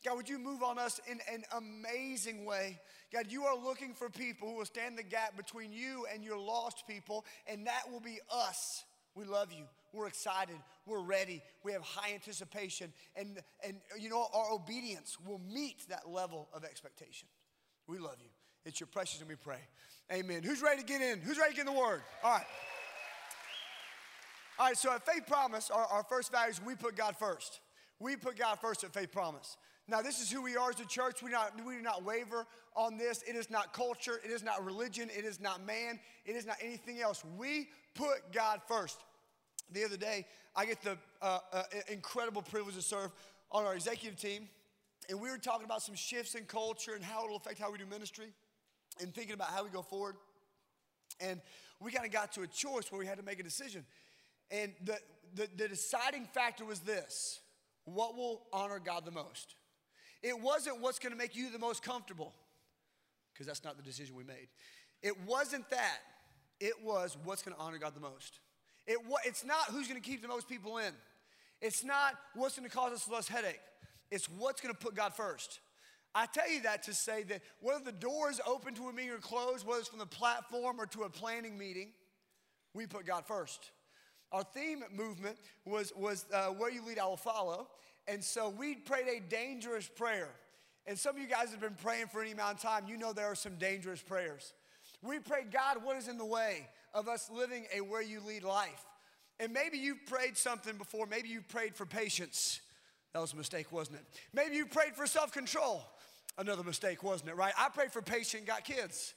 God, 0.05 0.17
would 0.17 0.29
you 0.29 0.39
move 0.39 0.63
on 0.63 0.79
us 0.79 1.01
in 1.09 1.21
an 1.33 1.45
amazing 1.57 2.45
way? 2.45 2.81
God, 3.13 3.27
you 3.29 3.45
are 3.45 3.57
looking 3.57 3.95
for 3.95 4.11
people 4.11 4.51
who 4.51 4.57
will 4.57 4.65
stand 4.65 4.99
the 4.99 5.03
gap 5.03 5.37
between 5.37 5.73
you 5.73 6.07
and 6.13 6.25
your 6.25 6.39
lost 6.39 6.87
people, 6.87 7.25
and 7.47 7.67
that 7.67 7.91
will 7.91 8.01
be 8.01 8.19
us. 8.31 8.85
We 9.15 9.25
love 9.25 9.53
you. 9.53 9.65
We're 9.93 10.09
excited. 10.09 10.57
We're 10.85 11.03
ready. 11.03 11.43
We 11.65 11.73
have 11.73 11.83
high 11.83 12.13
anticipation. 12.13 12.93
And, 13.17 13.39
and 13.65 13.79
you 13.99 14.11
know, 14.11 14.27
our 14.35 14.53
obedience 14.53 15.17
will 15.27 15.41
meet 15.53 15.89
that 15.89 16.09
level 16.11 16.49
of 16.53 16.65
expectation. 16.65 17.29
We 17.87 17.99
love 17.99 18.17
you. 18.21 18.31
It's 18.65 18.81
your 18.81 18.89
precious, 18.89 19.21
and 19.21 19.29
we 19.29 19.37
pray. 19.37 19.61
Amen. 20.13 20.43
Who's 20.43 20.63
ready 20.63 20.83
to 20.83 20.87
get 20.87 21.01
in? 21.01 21.21
Who's 21.21 21.39
ready 21.39 21.51
to 21.51 21.57
get 21.57 21.69
in 21.69 21.75
the 21.75 21.81
word? 21.81 22.03
All 22.23 22.33
right. 22.33 22.47
All 24.59 24.67
right, 24.67 24.77
so 24.77 24.93
at 24.93 25.05
Faith 25.05 25.27
Promise, 25.27 25.71
our, 25.71 25.85
our 25.87 26.03
first 26.05 26.33
value 26.33 26.51
is 26.51 26.63
we 26.63 26.75
put 26.75 26.97
God 26.97 27.17
first. 27.17 27.61
We 28.01 28.17
put 28.17 28.37
God 28.37 28.59
first 28.59 28.85
at 28.85 28.93
Faith 28.93 29.13
Promise. 29.13 29.57
Now, 29.89 30.03
this 30.03 30.21
is 30.21 30.31
who 30.31 30.43
we 30.43 30.57
are 30.57 30.71
as 30.71 30.81
a 30.81 30.85
church. 30.85 31.23
We, 31.23 31.31
not, 31.31 31.53
we 31.65 31.77
do 31.77 31.83
not 31.83 32.05
waver 32.05 32.47
on 32.75 32.97
this. 32.97 33.23
It 33.23 33.37
is 33.37 33.51
not 33.51 33.73
culture. 33.73 34.21
It 34.25 34.31
is 34.31 34.43
not 34.43 34.65
religion. 34.65 35.11
It 35.17 35.25
is 35.25 35.41
not 35.41 35.65
man. 35.65 36.01
It 36.25 36.35
is 36.35 36.47
not 36.47 36.57
anything 36.61 37.01
else. 37.01 37.23
We 37.37 37.69
put 37.95 38.33
God 38.33 38.61
first. 38.67 38.99
The 39.73 39.85
other 39.85 39.97
day, 39.97 40.27
I 40.55 40.67
get 40.67 40.83
the 40.83 40.97
uh, 41.23 41.39
uh, 41.53 41.63
incredible 41.89 42.43
privilege 42.43 42.75
to 42.77 42.83
serve 42.83 43.11
on 43.53 43.65
our 43.65 43.75
executive 43.75 44.19
team, 44.19 44.49
and 45.09 45.21
we 45.21 45.31
were 45.31 45.39
talking 45.39 45.65
about 45.65 45.83
some 45.83 45.95
shifts 45.95 46.35
in 46.35 46.45
culture 46.45 46.95
and 46.95 47.05
how 47.05 47.25
it'll 47.25 47.37
affect 47.37 47.59
how 47.59 47.71
we 47.71 47.79
do 47.79 47.87
ministry 47.87 48.29
and 49.01 49.15
thinking 49.15 49.35
about 49.35 49.49
how 49.49 49.65
we 49.65 49.71
go 49.71 49.83
forward. 49.83 50.17
And 51.21 51.41
we 51.81 51.93
kind 51.93 52.07
of 52.07 52.13
got 52.13 52.33
to 52.33 52.43
a 52.43 52.47
choice 52.47 52.91
where 52.91 52.99
we 52.99 53.07
had 53.07 53.19
to 53.19 53.25
make 53.25 53.39
a 53.39 53.43
decision. 53.43 53.85
And 54.51 54.73
the, 54.85 54.99
the, 55.35 55.49
the 55.57 55.69
deciding 55.69 56.27
factor 56.27 56.65
was 56.65 56.81
this 56.81 57.41
what 57.85 58.17
will 58.17 58.43
honor 58.53 58.81
God 58.81 59.05
the 59.05 59.13
most? 59.13 59.55
It 60.23 60.41
wasn't 60.41 60.81
what's 60.81 60.99
gonna 60.99 61.17
make 61.17 61.37
you 61.37 61.51
the 61.51 61.59
most 61.59 61.83
comfortable, 61.83 62.35
because 63.33 63.47
that's 63.47 63.63
not 63.63 63.77
the 63.77 63.83
decision 63.83 64.17
we 64.17 64.25
made. 64.25 64.49
It 65.03 65.15
wasn't 65.25 65.69
that. 65.71 65.99
It 66.59 66.75
was 66.83 67.17
what's 67.23 67.43
gonna 67.43 67.57
honor 67.61 67.79
God 67.79 67.95
the 67.95 68.01
most. 68.01 68.41
It, 68.87 68.99
it's 69.25 69.45
not 69.45 69.67
who's 69.71 69.87
gonna 69.87 70.01
keep 70.01 70.21
the 70.21 70.29
most 70.29 70.49
people 70.49 70.79
in. 70.79 70.93
It's 71.61 71.85
not 71.85 72.15
what's 72.35 72.57
gonna 72.57 72.69
cause 72.69 72.93
us 72.93 73.05
the 73.05 73.15
less 73.15 73.29
headache. 73.29 73.61
It's 74.11 74.27
what's 74.27 74.61
gonna 74.61 74.75
put 74.75 74.95
God 74.95 75.15
first. 75.15 75.61
I 76.15 76.27
tell 76.27 76.51
you 76.51 76.63
that 76.63 76.83
to 76.85 76.95
say 76.95 77.25
that 77.25 77.43
whether 77.61 77.85
the 77.85 77.93
door 77.93 78.31
is 78.31 78.41
open 78.47 78.75
to 78.75 78.89
a 78.89 78.93
meeting 78.93 79.13
or 79.13 79.19
closed, 79.19 79.67
whether 79.67 79.81
it's 79.81 79.89
from 79.89 79.99
the 79.99 80.07
platform 80.07 80.81
or 80.81 80.87
to 80.87 81.03
a 81.03 81.11
planning 81.11 81.59
meeting, 81.59 81.91
we 82.73 82.87
put 82.87 83.05
God 83.05 83.27
first. 83.27 83.71
Our 84.33 84.43
theme 84.43 84.83
movement 84.95 85.37
was, 85.65 85.93
was 85.95 86.25
uh, 86.33 86.47
where 86.47 86.71
you 86.71 86.85
lead, 86.87 86.99
I 86.99 87.07
will 87.07 87.17
follow. 87.17 87.69
And 88.09 88.23
so 88.23 88.49
we 88.49 88.75
prayed 88.75 89.09
a 89.09 89.21
dangerous 89.21 89.89
prayer. 89.89 90.31
And 90.87 90.99
some 90.99 91.17
of 91.17 91.21
you 91.21 91.29
guys 91.29 91.51
have 91.51 91.61
been 91.61 91.77
praying 91.83 92.07
for 92.07 92.23
any 92.23 92.33
amount 92.33 92.57
of 92.57 92.63
time. 92.63 92.85
You 92.89 92.97
know 92.97 93.13
there 93.13 93.27
are 93.27 93.35
some 93.35 93.57
dangerous 93.57 94.01
prayers. 94.01 94.55
We 95.03 95.19
prayed, 95.19 95.53
God, 95.53 95.85
what 95.85 95.97
is 95.97 96.09
in 96.09 96.17
the 96.17 96.25
way 96.25 96.69
of 96.95 97.09
us 97.09 97.29
living 97.31 97.67
a 97.75 97.81
where 97.81 98.03
you 98.03 98.21
lead 98.21 98.45
life? 98.45 98.87
And 99.39 99.53
maybe 99.53 99.79
you've 99.79 100.07
prayed 100.07 100.37
something 100.37 100.77
before. 100.77 101.07
Maybe 101.07 101.29
you 101.29 101.43
prayed 101.43 101.75
for 101.75 101.85
patience. 101.85 102.61
That 103.13 103.21
was 103.21 103.33
a 103.33 103.37
mistake, 103.37 103.73
wasn't 103.73 103.99
it? 103.99 104.05
Maybe 104.33 104.57
you 104.57 104.67
prayed 104.67 104.95
for 104.95 105.07
self 105.07 105.33
control. 105.33 105.85
Another 106.39 106.63
mistake, 106.63 107.03
wasn't 107.03 107.31
it, 107.31 107.37
right? 107.37 107.55
I 107.59 107.71
prayed 107.71 107.93
for 107.93 108.03
patience, 108.03 108.45
got 108.47 108.63
kids. 108.65 109.15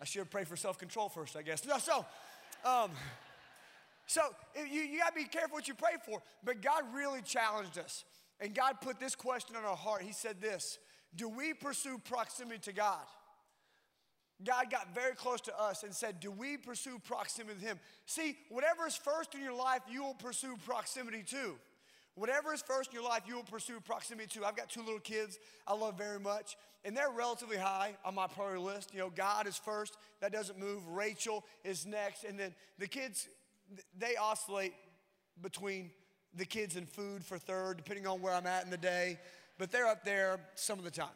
I 0.00 0.04
should 0.04 0.20
have 0.20 0.30
prayed 0.30 0.48
for 0.48 0.56
self 0.56 0.78
control 0.78 1.08
first, 1.08 1.36
I 1.36 1.42
guess. 1.42 1.64
No, 1.64 1.78
so, 1.78 2.04
um, 2.64 2.90
so 4.06 4.20
you, 4.56 4.82
you 4.82 4.98
got 4.98 5.14
to 5.14 5.20
be 5.20 5.24
careful 5.24 5.54
what 5.54 5.68
you 5.68 5.74
pray 5.74 5.96
for. 6.04 6.20
But 6.44 6.62
God 6.62 6.84
really 6.92 7.22
challenged 7.22 7.78
us. 7.78 8.04
And 8.40 8.54
God 8.54 8.80
put 8.80 9.00
this 9.00 9.14
question 9.14 9.56
on 9.56 9.64
our 9.64 9.76
heart. 9.76 10.02
He 10.02 10.12
said 10.12 10.40
this 10.40 10.78
Do 11.14 11.28
we 11.28 11.54
pursue 11.54 11.98
proximity 11.98 12.58
to 12.60 12.72
God? 12.72 13.04
God 14.44 14.70
got 14.70 14.94
very 14.94 15.14
close 15.14 15.40
to 15.42 15.58
us 15.58 15.82
and 15.82 15.94
said, 15.94 16.20
Do 16.20 16.30
we 16.30 16.56
pursue 16.56 16.98
proximity 16.98 17.54
with 17.54 17.62
Him? 17.62 17.78
See, 18.04 18.36
whatever 18.50 18.86
is 18.86 18.96
first 18.96 19.34
in 19.34 19.42
your 19.42 19.54
life, 19.54 19.80
you 19.90 20.02
will 20.02 20.14
pursue 20.14 20.56
proximity 20.66 21.22
to. 21.30 21.54
Whatever 22.14 22.54
is 22.54 22.62
first 22.62 22.90
in 22.90 22.94
your 22.94 23.08
life, 23.08 23.22
you 23.26 23.36
will 23.36 23.44
pursue 23.44 23.80
proximity 23.80 24.38
to. 24.38 24.46
I've 24.46 24.56
got 24.56 24.70
two 24.70 24.80
little 24.80 25.00
kids 25.00 25.38
I 25.66 25.74
love 25.74 25.98
very 25.98 26.18
much, 26.18 26.56
and 26.84 26.96
they're 26.96 27.10
relatively 27.10 27.58
high 27.58 27.94
on 28.04 28.14
my 28.14 28.26
priority 28.26 28.62
list. 28.62 28.92
You 28.92 29.00
know, 29.00 29.10
God 29.10 29.46
is 29.46 29.56
first, 29.56 29.96
that 30.20 30.32
doesn't 30.32 30.58
move. 30.58 30.86
Rachel 30.88 31.44
is 31.64 31.86
next, 31.86 32.24
and 32.24 32.38
then 32.38 32.54
the 32.78 32.86
kids 32.86 33.28
they 33.98 34.16
oscillate 34.16 34.74
between 35.42 35.90
the 36.34 36.44
kids 36.44 36.76
and 36.76 36.88
food 36.88 37.24
for 37.24 37.38
third, 37.38 37.76
depending 37.76 38.06
on 38.06 38.20
where 38.20 38.32
I'm 38.32 38.46
at 38.46 38.64
in 38.64 38.70
the 38.70 38.76
day, 38.76 39.18
but 39.58 39.70
they're 39.70 39.86
up 39.86 40.04
there 40.04 40.40
some 40.54 40.78
of 40.78 40.84
the 40.84 40.90
time. 40.90 41.08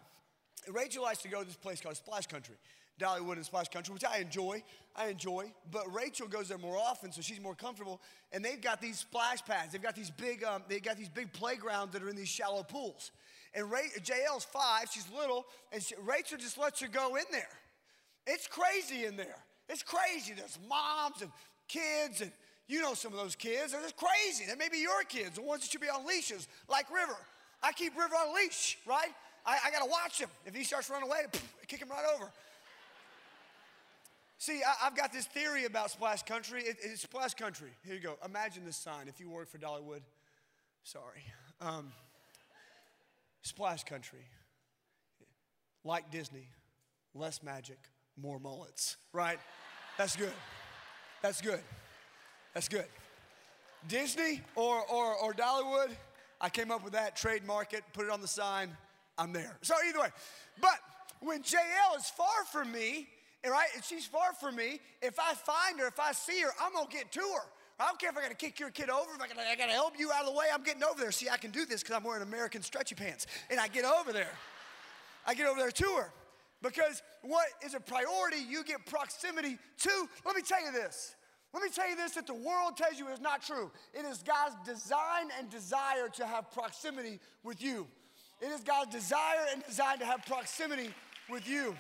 Rachel 0.69 1.03
likes 1.03 1.23
to 1.23 1.29
go 1.29 1.41
to 1.41 1.47
this 1.47 1.57
place 1.57 1.81
called 1.81 1.97
Splash 1.97 2.27
Country, 2.27 2.57
Dollywood 3.01 3.35
and 3.35 3.45
Splash 3.45 3.69
Country, 3.69 3.93
which 3.93 4.05
I 4.05 4.19
enjoy. 4.19 4.63
I 4.95 5.09
enjoy, 5.09 5.53
but 5.71 5.93
Rachel 5.95 6.27
goes 6.29 6.49
there 6.49 6.59
more 6.59 6.77
often, 6.77 7.13
so 7.13 7.23
she's 7.23 7.41
more 7.41 7.55
comfortable. 7.55 8.01
And 8.33 8.45
they've 8.45 8.61
got 8.61 8.81
these 8.81 8.99
splash 8.99 9.45
pads. 9.45 9.73
They've 9.73 9.83
got 9.83 9.95
these 9.95 10.11
big, 10.11 10.45
um, 10.45 10.63
they've 10.69 10.83
got 10.83 10.97
these 10.97 11.09
big 11.09 11.33
playgrounds 11.33 11.93
that 11.93 12.03
are 12.03 12.09
in 12.09 12.17
these 12.17 12.29
shallow 12.29 12.63
pools. 12.63 13.13
And 13.55 13.71
Ray, 13.71 13.89
JL's 14.03 14.45
five, 14.45 14.89
she's 14.93 15.07
little, 15.17 15.47
and 15.73 15.83
she, 15.83 15.95
Rachel 16.05 16.39
just 16.39 16.59
lets 16.59 16.81
her 16.81 16.89
go 16.89 17.17
in 17.17 17.25
there. 17.33 17.49
It's 18.27 18.47
crazy 18.47 19.07
in 19.07 19.17
there. 19.17 19.37
It's 19.69 19.83
crazy. 19.83 20.35
There's 20.37 20.59
moms 20.69 21.23
and 21.23 21.31
kids, 21.69 22.21
and 22.21 22.31
you 22.69 22.81
know 22.81 22.95
some 22.95 23.13
of 23.13 23.19
those 23.19 23.37
kids. 23.37 23.73
They're 23.73 23.81
just 23.81 23.97
crazy. 23.97 24.45
They 24.47 24.57
may 24.57 24.69
be 24.69 24.79
your 24.79 25.03
kids, 25.05 25.37
the 25.37 25.43
ones 25.43 25.63
that 25.63 25.71
should 25.71 25.81
be 25.81 25.89
on 25.89 26.07
leashes, 26.07 26.49
like 26.69 26.91
River. 26.93 27.17
I 27.63 27.73
keep 27.73 27.97
River 27.97 28.15
on 28.15 28.29
a 28.29 28.33
leash, 28.33 28.79
right? 28.87 29.11
I, 29.47 29.59
I 29.67 29.71
got 29.71 29.85
to 29.85 29.91
watch 29.91 30.21
him. 30.21 30.29
If 30.47 30.55
he 30.55 30.65
starts 30.65 30.91
running 30.91 31.09
away, 31.09 31.21
kick 31.67 31.81
him 31.81 31.89
right 31.89 32.05
over. 32.15 32.31
See, 34.41 34.63
I, 34.67 34.85
have 34.85 34.97
got 34.97 35.13
this 35.13 35.27
theory 35.27 35.67
about 35.67 35.91
Splash 35.91 36.23
Country. 36.23 36.63
It, 36.63 36.79
it's 36.83 37.03
Splash 37.03 37.35
Country. 37.35 37.69
Here 37.85 37.95
you 37.95 38.01
go. 38.01 38.17
Imagine 38.25 38.65
this 38.65 38.79
sign 38.79 39.07
if 39.07 39.21
you 39.21 39.29
work 39.29 39.51
for 39.51 39.59
Dollywood. 39.59 40.01
Sorry. 40.83 41.23
Um, 41.61 41.93
Splash 43.43 43.85
Country. 43.85 44.25
Like 45.85 46.11
Disney, 46.11 46.49
less 47.15 47.43
magic, 47.43 47.77
more 48.17 48.39
mullets, 48.39 48.97
right? 49.13 49.39
That's 49.99 50.17
good. 50.17 50.33
That's 51.21 51.43
good. 51.43 51.61
That's 52.55 52.69
good. 52.69 52.87
Disney 53.89 54.41
or, 54.57 54.81
or, 54.91 55.17
or 55.17 55.35
Dollywood, 55.35 55.91
I 56.41 56.49
came 56.49 56.71
up 56.71 56.83
with 56.83 56.95
that, 56.95 57.15
trademark 57.15 57.75
it, 57.75 57.85
put 57.93 58.07
it 58.07 58.11
on 58.11 58.23
the 58.23 58.29
sign, 58.29 58.75
I'm 59.19 59.35
there. 59.35 59.59
So 59.61 59.75
either 59.87 60.01
way, 60.01 60.09
but 60.63 60.79
when 61.21 61.43
JL 61.43 61.99
is 61.99 62.09
far 62.09 62.45
from 62.51 62.73
me, 62.73 63.07
right, 63.49 63.69
and 63.75 63.85
she's 63.85 64.07
far 64.07 64.33
from 64.39 64.57
me, 64.57 64.81
if 65.01 65.19
I 65.19 65.35
find 65.35 65.81
her, 65.81 65.87
if 65.87 65.99
I 65.99 66.13
see 66.13 66.41
her, 66.41 66.51
I'm 66.61 66.73
gonna 66.75 66.89
get 66.91 67.11
to 67.13 67.21
her. 67.21 67.49
I 67.79 67.87
don't 67.87 67.99
care 67.99 68.11
if 68.11 68.17
I 68.19 68.23
gotta 68.23 68.35
kick 68.35 68.61
your 68.61 68.71
kid 68.71 68.91
over, 68.91 69.11
if 69.15 69.21
I 69.21 69.29
gotta, 69.29 69.49
I 69.49 69.57
gotta 69.57 69.73
help 69.73 69.99
you 69.99 70.13
out 70.13 70.23
of 70.23 70.27
the 70.27 70.39
way, 70.39 70.47
I'm 70.53 70.63
getting 70.63 70.85
over 70.85 71.01
there. 71.01 71.13
See, 71.13 71.29
I 71.31 71.39
can 71.39 71.51
do 71.51 71.65
this 71.65 71.83
because 71.83 71.97
I'm 71.97 72.05
wearing 72.05 72.23
American 72.23 72.63
stretchy 72.63 72.95
pants, 72.95 73.27
and 73.51 73.59
I 73.59 73.69
get 73.69 73.85
over 73.85 74.13
there. 74.13 74.33
I 75.27 75.35
get 75.35 75.47
over 75.47 75.59
there 75.59 75.71
to 75.71 75.89
her. 75.97 76.13
Because 76.63 77.03
what 77.23 77.47
is 77.65 77.75
a 77.75 77.81
priority, 77.81 78.37
you 78.47 78.65
get 78.65 78.85
proximity 78.85 79.57
to. 79.79 80.09
Let 80.27 80.37
me 80.37 80.43
tell 80.43 80.63
you 80.63 80.73
this 80.73 81.15
let 81.53 81.63
me 81.63 81.69
tell 81.69 81.89
you 81.89 81.97
this 81.97 82.13
that 82.13 82.27
the 82.27 82.35
world 82.35 82.77
tells 82.77 82.99
you 82.99 83.09
is 83.09 83.21
not 83.21 83.43
true. 83.43 83.71
It 83.93 84.05
is 84.05 84.23
God's 84.23 84.55
design 84.65 85.31
and 85.39 85.51
desire 85.51 86.09
to 86.15 86.27
have 86.27 86.51
proximity 86.53 87.19
with 87.43 87.63
you. 87.63 87.87
It 88.41 88.47
is 88.47 88.61
God's 88.61 88.93
desire 88.93 89.47
and 89.53 89.65
design 89.67 89.99
to 89.99 90.07
have 90.07 90.25
proximity 90.27 90.91
with 91.29 91.49
you. 91.49 91.77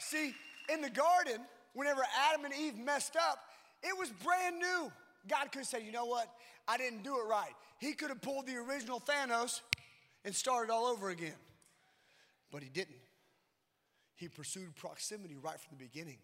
See, 0.00 0.34
in 0.72 0.80
the 0.80 0.90
garden, 0.90 1.40
whenever 1.74 2.02
Adam 2.30 2.44
and 2.44 2.54
Eve 2.54 2.78
messed 2.78 3.16
up, 3.16 3.38
it 3.82 3.96
was 3.96 4.10
brand 4.24 4.58
new. 4.58 4.92
God 5.28 5.52
could 5.52 5.60
have 5.60 5.66
said, 5.66 5.82
you 5.84 5.92
know 5.92 6.06
what? 6.06 6.28
I 6.66 6.76
didn't 6.76 7.02
do 7.02 7.16
it 7.16 7.28
right. 7.28 7.52
He 7.78 7.92
could 7.92 8.08
have 8.08 8.20
pulled 8.20 8.46
the 8.46 8.56
original 8.56 9.00
Thanos 9.00 9.60
and 10.24 10.34
started 10.34 10.72
all 10.72 10.86
over 10.86 11.10
again. 11.10 11.32
But 12.50 12.62
he 12.62 12.68
didn't. 12.68 12.96
He 14.16 14.28
pursued 14.28 14.74
proximity 14.76 15.36
right 15.40 15.58
from 15.60 15.78
the 15.78 15.84
beginning. 15.84 16.18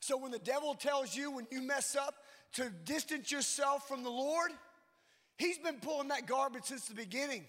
So 0.00 0.16
when 0.16 0.32
the 0.32 0.38
devil 0.38 0.74
tells 0.74 1.14
you 1.14 1.30
when 1.30 1.46
you 1.50 1.62
mess 1.62 1.96
up 1.96 2.14
to 2.54 2.70
distance 2.84 3.30
yourself 3.30 3.88
from 3.88 4.02
the 4.02 4.10
Lord, 4.10 4.50
he's 5.36 5.58
been 5.58 5.76
pulling 5.80 6.08
that 6.08 6.26
garbage 6.26 6.64
since 6.64 6.86
the 6.86 6.94
beginning. 6.94 7.44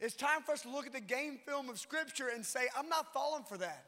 It's 0.00 0.14
time 0.14 0.42
for 0.44 0.52
us 0.52 0.62
to 0.62 0.70
look 0.70 0.86
at 0.86 0.92
the 0.92 1.00
game 1.00 1.38
film 1.46 1.68
of 1.68 1.78
Scripture 1.78 2.28
and 2.34 2.44
say, 2.44 2.68
I'm 2.76 2.88
not 2.88 3.12
falling 3.12 3.44
for 3.44 3.56
that. 3.58 3.84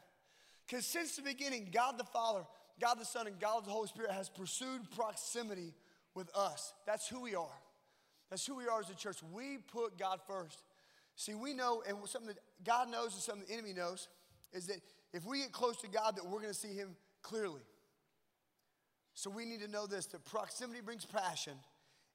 Because 0.67 0.85
since 0.85 1.15
the 1.15 1.21
beginning, 1.21 1.69
God 1.71 1.97
the 1.97 2.03
Father, 2.03 2.41
God 2.79 2.99
the 2.99 3.05
Son, 3.05 3.27
and 3.27 3.39
God 3.39 3.65
the 3.65 3.71
Holy 3.71 3.87
Spirit 3.87 4.11
has 4.11 4.29
pursued 4.29 4.89
proximity 4.91 5.73
with 6.13 6.29
us. 6.35 6.73
That's 6.85 7.07
who 7.07 7.21
we 7.21 7.35
are. 7.35 7.45
That's 8.29 8.45
who 8.45 8.55
we 8.55 8.67
are 8.67 8.81
as 8.81 8.89
a 8.89 8.95
church. 8.95 9.17
We 9.33 9.59
put 9.71 9.97
God 9.97 10.19
first. 10.27 10.61
See, 11.15 11.33
we 11.33 11.53
know, 11.53 11.81
and 11.87 11.97
something 12.05 12.27
that 12.27 12.39
God 12.65 12.91
knows 12.91 13.13
and 13.13 13.21
something 13.23 13.45
the 13.47 13.53
enemy 13.53 13.73
knows, 13.73 14.09
is 14.53 14.67
that 14.67 14.81
if 15.13 15.25
we 15.25 15.39
get 15.39 15.51
close 15.51 15.77
to 15.81 15.87
God, 15.87 16.15
that 16.17 16.25
we're 16.25 16.41
going 16.41 16.53
to 16.53 16.53
see 16.53 16.73
Him 16.73 16.95
clearly. 17.21 17.61
So 19.13 19.29
we 19.29 19.45
need 19.45 19.61
to 19.61 19.67
know 19.67 19.87
this 19.87 20.05
that 20.07 20.25
proximity 20.25 20.81
brings 20.81 21.05
passion 21.05 21.53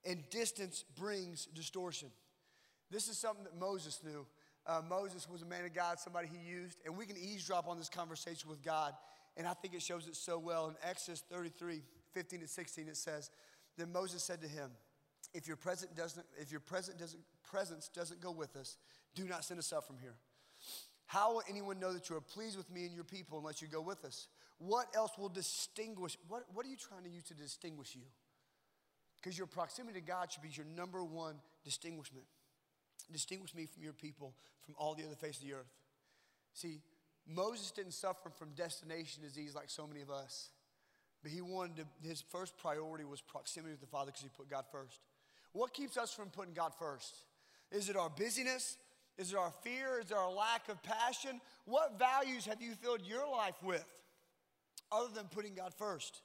and 0.04 0.22
distance 0.30 0.84
brings 0.96 1.46
distortion. 1.46 2.10
This 2.90 3.08
is 3.08 3.18
something 3.18 3.44
that 3.44 3.58
Moses 3.58 4.00
knew. 4.04 4.26
Uh, 4.66 4.80
Moses 4.88 5.28
was 5.28 5.42
a 5.42 5.46
man 5.46 5.64
of 5.64 5.74
God, 5.74 5.98
somebody 5.98 6.28
he 6.28 6.48
used, 6.48 6.78
and 6.84 6.96
we 6.96 7.04
can 7.06 7.16
eavesdrop 7.16 7.66
on 7.66 7.78
this 7.78 7.88
conversation 7.88 8.48
with 8.48 8.62
God. 8.62 8.94
And 9.36 9.46
I 9.46 9.54
think 9.54 9.74
it 9.74 9.82
shows 9.82 10.06
it 10.06 10.14
so 10.14 10.38
well. 10.38 10.68
In 10.68 10.74
Exodus 10.88 11.22
33 11.30 11.82
15 12.12 12.40
and 12.40 12.48
16, 12.48 12.88
it 12.88 12.96
says, 12.96 13.30
Then 13.76 13.90
Moses 13.90 14.22
said 14.22 14.42
to 14.42 14.48
him, 14.48 14.70
If 15.32 15.48
your, 15.48 15.56
present 15.56 15.96
doesn't, 15.96 16.26
if 16.38 16.50
your 16.50 16.60
present 16.60 16.98
doesn't, 16.98 17.22
presence 17.42 17.88
doesn't 17.88 18.20
go 18.20 18.30
with 18.30 18.54
us, 18.56 18.76
do 19.14 19.24
not 19.24 19.44
send 19.44 19.58
us 19.58 19.72
up 19.72 19.86
from 19.86 19.96
here. 19.98 20.14
How 21.06 21.34
will 21.34 21.42
anyone 21.48 21.80
know 21.80 21.92
that 21.92 22.08
you 22.08 22.16
are 22.16 22.20
pleased 22.20 22.56
with 22.56 22.70
me 22.70 22.84
and 22.84 22.94
your 22.94 23.04
people 23.04 23.38
unless 23.38 23.60
you 23.60 23.68
go 23.68 23.80
with 23.80 24.04
us? 24.04 24.28
What 24.58 24.86
else 24.94 25.12
will 25.18 25.28
distinguish? 25.28 26.16
What, 26.28 26.44
what 26.54 26.64
are 26.64 26.68
you 26.68 26.76
trying 26.76 27.02
to 27.04 27.10
use 27.10 27.24
to 27.24 27.34
distinguish 27.34 27.94
you? 27.94 28.02
Because 29.20 29.36
your 29.36 29.46
proximity 29.46 30.00
to 30.00 30.06
God 30.06 30.32
should 30.32 30.42
be 30.42 30.48
your 30.50 30.66
number 30.76 31.02
one 31.02 31.36
distinguishment. 31.64 32.24
Distinguish 33.10 33.54
me 33.54 33.66
from 33.66 33.82
your 33.82 33.92
people, 33.92 34.34
from 34.64 34.74
all 34.78 34.94
the 34.94 35.04
other 35.04 35.16
face 35.16 35.38
of 35.38 35.44
the 35.44 35.54
earth. 35.54 35.72
See, 36.54 36.80
Moses 37.26 37.70
didn't 37.70 37.92
suffer 37.92 38.30
from 38.30 38.50
destination 38.50 39.22
disease 39.22 39.54
like 39.54 39.70
so 39.70 39.86
many 39.86 40.02
of 40.02 40.10
us, 40.10 40.50
but 41.22 41.30
he 41.30 41.40
wanted 41.40 41.76
to, 41.76 42.08
his 42.08 42.20
first 42.20 42.56
priority 42.58 43.04
was 43.04 43.20
proximity 43.20 43.72
with 43.72 43.80
the 43.80 43.86
Father 43.86 44.06
because 44.06 44.22
he 44.22 44.28
put 44.36 44.50
God 44.50 44.64
first. 44.72 45.00
What 45.52 45.72
keeps 45.72 45.96
us 45.96 46.12
from 46.12 46.30
putting 46.30 46.54
God 46.54 46.72
first? 46.78 47.14
Is 47.70 47.88
it 47.88 47.96
our 47.96 48.10
busyness? 48.10 48.76
Is 49.18 49.32
it 49.32 49.36
our 49.36 49.52
fear? 49.62 50.00
Is 50.00 50.10
it 50.10 50.16
our 50.16 50.30
lack 50.30 50.68
of 50.68 50.82
passion? 50.82 51.40
What 51.64 51.98
values 51.98 52.46
have 52.46 52.60
you 52.60 52.74
filled 52.74 53.02
your 53.02 53.28
life 53.30 53.56
with 53.62 53.86
other 54.90 55.12
than 55.14 55.26
putting 55.26 55.54
God 55.54 55.72
first? 55.74 56.22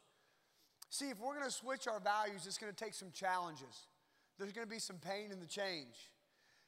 See, 0.90 1.10
if 1.10 1.20
we're 1.20 1.36
gonna 1.38 1.52
switch 1.52 1.88
our 1.88 2.00
values, 2.00 2.46
it's 2.46 2.58
gonna 2.58 2.72
take 2.74 2.94
some 2.94 3.12
challenges. 3.12 3.88
There's 4.40 4.54
gonna 4.54 4.68
be 4.68 4.80
some 4.80 4.98
pain 4.98 5.32
in 5.32 5.40
the 5.40 5.46
change. 5.46 5.96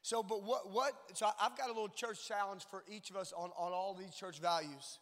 So, 0.02 0.24
but 0.24 0.44
what, 0.44 0.72
what, 0.72 0.94
so 1.14 1.30
I've 1.42 1.58
got 1.58 1.66
a 1.66 1.74
little 1.74 1.90
church 1.90 2.28
challenge 2.28 2.64
for 2.70 2.84
each 2.90 3.10
of 3.10 3.16
us 3.16 3.34
on, 3.36 3.52
on 3.58 3.74
all 3.74 3.94
these 3.94 4.16
church 4.16 4.40
values. 4.40 5.00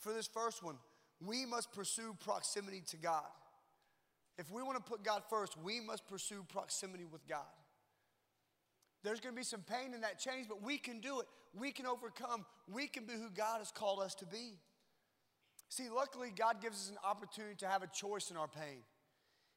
For 0.00 0.12
this 0.12 0.26
first 0.26 0.62
one, 0.62 0.76
we 1.24 1.46
must 1.46 1.72
pursue 1.72 2.16
proximity 2.20 2.82
to 2.88 2.96
God. 2.96 3.24
If 4.36 4.50
we 4.50 4.62
wanna 4.62 4.80
put 4.80 5.04
God 5.04 5.22
first, 5.30 5.56
we 5.62 5.80
must 5.80 6.08
pursue 6.08 6.44
proximity 6.48 7.04
with 7.04 7.26
God. 7.28 7.42
There's 9.02 9.20
gonna 9.20 9.36
be 9.36 9.44
some 9.44 9.60
pain 9.60 9.94
in 9.94 10.00
that 10.00 10.18
change, 10.18 10.48
but 10.48 10.62
we 10.62 10.78
can 10.78 11.00
do 11.00 11.20
it. 11.20 11.26
We 11.56 11.70
can 11.70 11.86
overcome. 11.86 12.44
We 12.72 12.88
can 12.88 13.04
be 13.04 13.12
who 13.12 13.30
God 13.30 13.58
has 13.58 13.70
called 13.70 14.00
us 14.00 14.14
to 14.16 14.26
be. 14.26 14.54
See, 15.68 15.88
luckily, 15.88 16.32
God 16.36 16.60
gives 16.62 16.76
us 16.78 16.90
an 16.90 16.98
opportunity 17.04 17.56
to 17.56 17.68
have 17.68 17.82
a 17.82 17.86
choice 17.86 18.30
in 18.30 18.36
our 18.36 18.48
pain. 18.48 18.78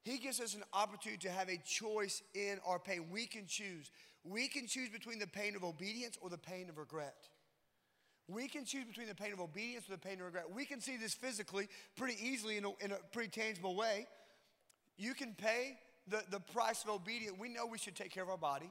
He 0.04 0.18
gives 0.18 0.40
us 0.40 0.56
an 0.56 0.64
opportunity 0.74 1.28
to 1.28 1.34
have 1.34 1.50
a 1.50 1.58
choice 1.58 2.22
in 2.34 2.60
our 2.66 2.80
pain. 2.80 3.06
We 3.12 3.26
can 3.26 3.46
choose. 3.46 3.92
We 4.30 4.48
can 4.48 4.68
choose 4.68 4.90
between 4.90 5.20
the 5.20 5.28
pain 5.28 5.56
of 5.56 5.64
obedience 5.64 6.18
or 6.22 6.30
the 6.30 6.38
pain 6.38 6.70
of 6.70 6.78
regret. 6.78 7.16
We 8.28 8.50
can 8.50 8.66
choose 8.66 8.84
between 8.84 9.08
the 9.08 9.16
pain 9.16 9.32
of 9.32 9.40
obedience 9.40 9.88
or 9.88 9.94
the 9.94 9.98
pain 9.98 10.20
of 10.20 10.26
regret. 10.26 10.52
We 10.54 10.66
can 10.66 10.82
see 10.82 10.98
this 10.98 11.14
physically 11.14 11.70
pretty 11.96 12.18
easily 12.22 12.58
in 12.58 12.66
a, 12.66 12.72
in 12.82 12.92
a 12.92 12.98
pretty 13.14 13.30
tangible 13.30 13.76
way. 13.76 14.06
You 14.98 15.14
can 15.14 15.34
pay 15.34 15.78
the, 16.08 16.24
the 16.30 16.40
price 16.40 16.84
of 16.84 16.90
obedience. 16.90 17.38
We 17.40 17.48
know 17.48 17.66
we 17.66 17.78
should 17.78 17.96
take 17.96 18.12
care 18.12 18.24
of 18.24 18.30
our 18.30 18.38
body. 18.38 18.70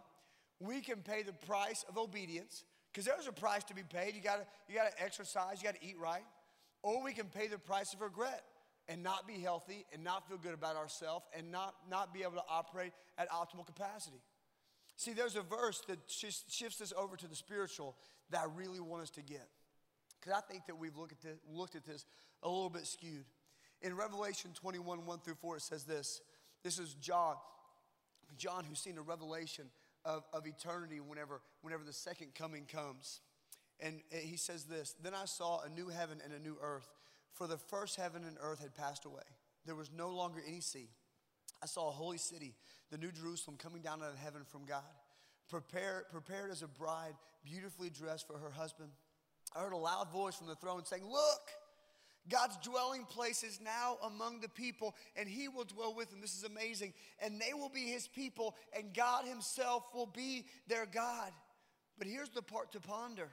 We 0.61 0.81
can 0.81 0.99
pay 0.99 1.23
the 1.23 1.33
price 1.33 1.85
of 1.89 1.97
obedience 1.97 2.65
because 2.93 3.07
there's 3.07 3.27
a 3.27 3.33
price 3.33 3.65
to 3.65 3.75
be 3.75 3.83
paid. 3.83 4.15
You 4.15 4.23
gotta, 4.23 4.47
you 4.69 4.75
gotta 4.75 5.03
exercise, 5.03 5.63
you 5.63 5.65
gotta 5.65 5.85
eat 5.85 5.97
right. 5.99 6.25
Or 6.83 7.03
we 7.03 7.13
can 7.13 7.27
pay 7.27 7.47
the 7.47 7.59
price 7.59 7.95
of 7.95 8.03
regret 8.03 8.43
and 8.89 9.03
not 9.03 9.27
be 9.27 9.35
healthy 9.35 9.87
and 9.93 10.05
not 10.05 10.29
feel 10.29 10.39
good 10.39 10.55
about 10.55 10.77
ourselves 10.77 11.25
and 11.37 11.51
not, 11.51 11.75
not 11.91 12.13
be 12.13 12.23
able 12.23 12.33
to 12.33 12.45
operate 12.49 12.93
at 13.17 13.31
optimal 13.31 13.67
capacity. 13.67 14.21
See, 14.97 15.12
there's 15.12 15.37
a 15.37 15.43
verse 15.43 15.83
that 15.88 15.99
shifts 16.09 16.81
us 16.81 16.93
over 16.97 17.17
to 17.17 17.29
the 17.29 17.37
spiritual 17.37 17.97
that 18.31 18.41
I 18.41 18.47
really 18.57 18.81
want 18.81 19.03
us 19.03 19.11
to 19.11 19.23
get. 19.23 19.47
Because 20.19 20.33
I 20.33 20.41
think 20.50 20.67
that 20.67 20.79
we've 20.79 20.97
looked 20.97 21.12
at, 21.12 21.21
this, 21.21 21.38
looked 21.49 21.76
at 21.76 21.85
this 21.85 22.07
a 22.43 22.49
little 22.49 22.71
bit 22.71 22.87
skewed. 22.87 23.26
In 23.83 23.95
Revelation 23.95 24.53
21, 24.55 25.05
1 25.05 25.19
through 25.19 25.35
4, 25.35 25.57
it 25.57 25.62
says 25.62 25.85
this. 25.85 26.23
This 26.62 26.79
is 26.79 26.95
John, 26.95 27.37
John 28.38 28.65
who's 28.65 28.81
seen 28.81 28.97
a 28.99 29.03
revelation 29.03 29.67
of, 30.05 30.25
of 30.33 30.47
eternity 30.47 31.00
whenever, 31.00 31.43
whenever 31.61 31.85
the 31.85 31.93
second 31.93 32.35
coming 32.35 32.65
comes. 32.65 33.21
And 33.79 34.00
he 34.11 34.37
says 34.37 34.65
this 34.65 34.95
Then 35.03 35.12
I 35.15 35.26
saw 35.26 35.61
a 35.61 35.69
new 35.69 35.88
heaven 35.88 36.19
and 36.25 36.33
a 36.33 36.38
new 36.38 36.57
earth, 36.62 36.88
for 37.33 37.47
the 37.47 37.59
first 37.59 37.97
heaven 37.97 38.25
and 38.25 38.37
earth 38.41 38.61
had 38.61 38.75
passed 38.75 39.05
away. 39.05 39.23
There 39.67 39.75
was 39.75 39.91
no 39.95 40.09
longer 40.09 40.41
any 40.47 40.61
sea. 40.61 40.88
I 41.66 41.68
saw 41.68 41.88
a 41.88 41.92
holy 41.92 42.18
city, 42.18 42.54
the 42.92 42.96
new 42.96 43.11
Jerusalem, 43.11 43.56
coming 43.61 43.82
down 43.82 44.00
out 44.00 44.11
of 44.11 44.18
heaven 44.18 44.42
from 44.44 44.66
God, 44.66 44.85
prepared, 45.50 46.04
prepared 46.12 46.52
as 46.52 46.62
a 46.62 46.68
bride, 46.68 47.14
beautifully 47.44 47.90
dressed 47.90 48.28
for 48.28 48.38
her 48.38 48.50
husband. 48.50 48.90
I 49.52 49.62
heard 49.62 49.73
a 49.73 49.76
loud 49.76 50.12
voice 50.12 50.37
from 50.37 50.46
the 50.46 50.54
throne 50.54 50.85
saying, 50.85 51.04
Look! 51.04 51.50
God's 52.28 52.56
dwelling 52.58 53.04
place 53.04 53.42
is 53.42 53.61
now 53.61 53.98
among 54.05 54.38
the 54.40 54.48
people, 54.48 54.94
and 55.16 55.29
He 55.29 55.48
will 55.48 55.64
dwell 55.64 55.92
with 55.92 56.11
them. 56.11 56.20
This 56.20 56.37
is 56.37 56.44
amazing. 56.44 56.92
And 57.20 57.40
they 57.40 57.52
will 57.52 57.68
be 57.68 57.81
His 57.81 58.07
people, 58.07 58.55
and 58.72 58.94
God 58.94 59.24
Himself 59.24 59.83
will 59.92 60.07
be 60.07 60.44
their 60.68 60.87
God. 60.87 61.33
But 61.98 62.07
here's 62.07 62.29
the 62.29 62.42
part 62.42 62.70
to 62.72 62.81
ponder 62.81 63.29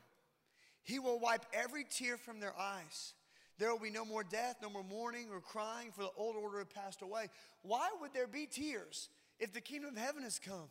He 0.81 0.97
will 0.97 1.19
wipe 1.19 1.45
every 1.53 1.85
tear 1.87 2.17
from 2.17 2.39
their 2.39 2.57
eyes. 2.59 3.13
There 3.59 3.71
will 3.71 3.79
be 3.79 3.91
no 3.91 4.03
more 4.03 4.23
death, 4.23 4.57
no 4.61 4.69
more 4.69 4.83
mourning 4.83 5.27
or 5.31 5.39
crying, 5.39 5.91
for 5.91 6.01
the 6.01 6.11
old 6.17 6.35
order 6.35 6.59
had 6.59 6.69
passed 6.69 7.01
away. 7.01 7.29
Why 7.61 7.89
would 8.01 8.13
there 8.13 8.27
be 8.27 8.47
tears 8.47 9.09
if 9.39 9.53
the 9.53 9.61
kingdom 9.61 9.91
of 9.91 9.97
heaven 9.97 10.23
has 10.23 10.39
come? 10.39 10.69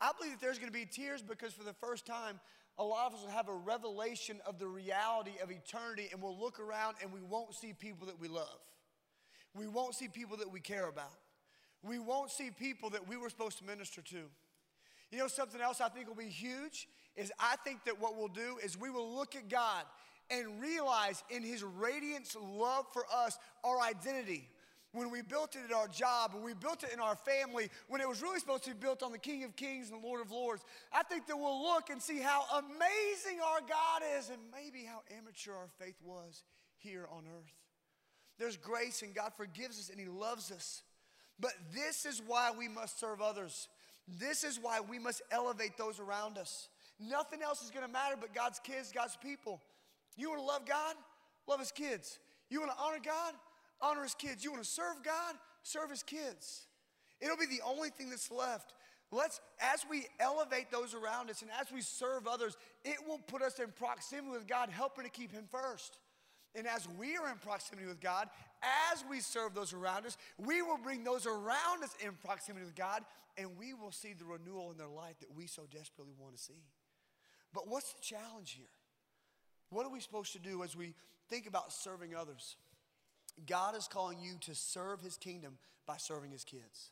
I 0.00 0.10
believe 0.16 0.32
that 0.32 0.40
there's 0.40 0.58
going 0.58 0.72
to 0.72 0.78
be 0.78 0.86
tears 0.86 1.22
because 1.22 1.52
for 1.52 1.64
the 1.64 1.72
first 1.72 2.06
time, 2.06 2.40
a 2.78 2.84
lot 2.84 3.06
of 3.06 3.14
us 3.14 3.22
will 3.22 3.30
have 3.30 3.48
a 3.48 3.54
revelation 3.54 4.40
of 4.46 4.58
the 4.58 4.66
reality 4.66 5.32
of 5.42 5.50
eternity 5.50 6.08
and 6.12 6.22
we'll 6.22 6.38
look 6.38 6.60
around 6.60 6.96
and 7.02 7.12
we 7.12 7.20
won't 7.20 7.54
see 7.54 7.72
people 7.72 8.06
that 8.06 8.20
we 8.20 8.28
love. 8.28 8.60
We 9.54 9.66
won't 9.66 9.94
see 9.94 10.06
people 10.06 10.36
that 10.36 10.50
we 10.50 10.60
care 10.60 10.88
about. 10.88 11.18
We 11.82 11.98
won't 11.98 12.30
see 12.30 12.50
people 12.50 12.90
that 12.90 13.08
we 13.08 13.16
were 13.16 13.30
supposed 13.30 13.58
to 13.58 13.64
minister 13.64 14.02
to. 14.02 14.22
You 15.10 15.18
know, 15.18 15.26
something 15.26 15.60
else 15.60 15.80
I 15.80 15.88
think 15.88 16.06
will 16.06 16.14
be 16.14 16.28
huge 16.28 16.86
is 17.16 17.32
I 17.40 17.56
think 17.64 17.84
that 17.84 18.00
what 18.00 18.16
we'll 18.16 18.28
do 18.28 18.58
is 18.62 18.78
we 18.78 18.90
will 18.90 19.14
look 19.14 19.34
at 19.34 19.48
God 19.48 19.84
and 20.30 20.60
realize 20.60 21.22
in 21.30 21.42
His 21.42 21.62
radiance 21.62 22.36
love 22.40 22.86
for 22.92 23.04
us 23.12 23.38
our 23.64 23.80
identity 23.80 24.48
when 24.92 25.10
we 25.10 25.20
built 25.20 25.54
it 25.54 25.60
at 25.68 25.76
our 25.76 25.88
job, 25.88 26.32
when 26.32 26.42
we 26.42 26.54
built 26.54 26.82
it 26.82 26.92
in 26.92 27.00
our 27.00 27.16
family, 27.16 27.68
when 27.88 28.00
it 28.00 28.08
was 28.08 28.22
really 28.22 28.40
supposed 28.40 28.64
to 28.64 28.70
be 28.70 28.78
built 28.80 29.02
on 29.02 29.12
the 29.12 29.18
King 29.18 29.44
of 29.44 29.54
Kings 29.54 29.90
and 29.90 30.02
the 30.02 30.06
Lord 30.06 30.20
of 30.20 30.30
Lords, 30.30 30.64
I 30.92 31.02
think 31.02 31.26
that 31.26 31.36
we'll 31.36 31.62
look 31.62 31.90
and 31.90 32.00
see 32.00 32.20
how 32.20 32.44
amazing 32.52 33.40
our 33.44 33.60
God 33.60 34.02
is 34.18 34.30
and 34.30 34.38
maybe 34.52 34.84
how 34.84 35.02
immature 35.18 35.54
our 35.54 35.68
faith 35.78 35.96
was 36.02 36.42
here 36.78 37.06
on 37.12 37.24
earth. 37.26 37.52
There's 38.38 38.56
grace 38.56 39.02
and 39.02 39.14
God 39.14 39.32
forgives 39.36 39.78
us 39.78 39.90
and 39.90 40.00
He 40.00 40.06
loves 40.06 40.50
us. 40.50 40.82
But 41.38 41.52
this 41.72 42.06
is 42.06 42.22
why 42.26 42.50
we 42.56 42.66
must 42.66 42.98
serve 42.98 43.20
others. 43.20 43.68
This 44.18 44.42
is 44.42 44.58
why 44.60 44.80
we 44.80 44.98
must 44.98 45.22
elevate 45.30 45.76
those 45.76 46.00
around 46.00 46.38
us. 46.38 46.68
Nothing 46.98 47.42
else 47.42 47.62
is 47.62 47.70
gonna 47.70 47.88
matter 47.88 48.16
but 48.18 48.34
God's 48.34 48.58
kids, 48.58 48.90
God's 48.90 49.16
people. 49.16 49.60
You 50.18 50.28
wanna 50.28 50.42
love 50.42 50.66
God? 50.66 50.94
Love 51.46 51.60
His 51.60 51.72
kids. 51.72 52.18
You 52.50 52.60
wanna 52.60 52.74
honor 52.78 53.00
God? 53.02 53.32
honor 53.80 54.02
his 54.02 54.14
kids. 54.14 54.44
You 54.44 54.52
want 54.52 54.62
to 54.62 54.68
serve 54.68 55.02
God? 55.04 55.34
Serve 55.62 55.90
his 55.90 56.02
kids. 56.02 56.66
It'll 57.20 57.36
be 57.36 57.46
the 57.46 57.62
only 57.64 57.90
thing 57.90 58.10
that's 58.10 58.30
left. 58.30 58.74
Let's, 59.10 59.40
as 59.60 59.84
we 59.88 60.06
elevate 60.20 60.70
those 60.70 60.94
around 60.94 61.30
us 61.30 61.42
and 61.42 61.50
as 61.58 61.72
we 61.72 61.80
serve 61.80 62.26
others, 62.26 62.56
it 62.84 62.96
will 63.06 63.18
put 63.18 63.42
us 63.42 63.58
in 63.58 63.70
proximity 63.72 64.30
with 64.30 64.46
God, 64.46 64.68
helping 64.68 65.04
to 65.04 65.10
keep 65.10 65.32
him 65.32 65.44
first. 65.50 65.98
And 66.54 66.66
as 66.66 66.86
we 66.98 67.16
are 67.16 67.28
in 67.30 67.38
proximity 67.38 67.86
with 67.86 68.00
God, 68.00 68.28
as 68.92 69.04
we 69.08 69.20
serve 69.20 69.54
those 69.54 69.72
around 69.72 70.06
us, 70.06 70.16
we 70.36 70.60
will 70.62 70.78
bring 70.78 71.04
those 71.04 71.26
around 71.26 71.82
us 71.82 71.94
in 72.04 72.12
proximity 72.24 72.64
with 72.64 72.74
God, 72.74 73.02
and 73.36 73.50
we 73.58 73.72
will 73.72 73.92
see 73.92 74.12
the 74.12 74.24
renewal 74.24 74.70
in 74.70 74.76
their 74.76 74.88
life 74.88 75.18
that 75.20 75.34
we 75.34 75.46
so 75.46 75.62
desperately 75.70 76.14
want 76.18 76.36
to 76.36 76.42
see. 76.42 76.64
But 77.54 77.68
what's 77.68 77.92
the 77.94 78.00
challenge 78.02 78.52
here? 78.52 78.66
What 79.70 79.86
are 79.86 79.90
we 79.90 80.00
supposed 80.00 80.32
to 80.32 80.38
do 80.38 80.62
as 80.62 80.76
we 80.76 80.94
think 81.28 81.46
about 81.46 81.72
serving 81.72 82.14
others? 82.14 82.56
God 83.46 83.76
is 83.76 83.86
calling 83.86 84.18
you 84.20 84.36
to 84.42 84.54
serve 84.54 85.00
his 85.00 85.16
kingdom 85.16 85.58
by 85.86 85.96
serving 85.96 86.30
his 86.30 86.44
kids. 86.44 86.90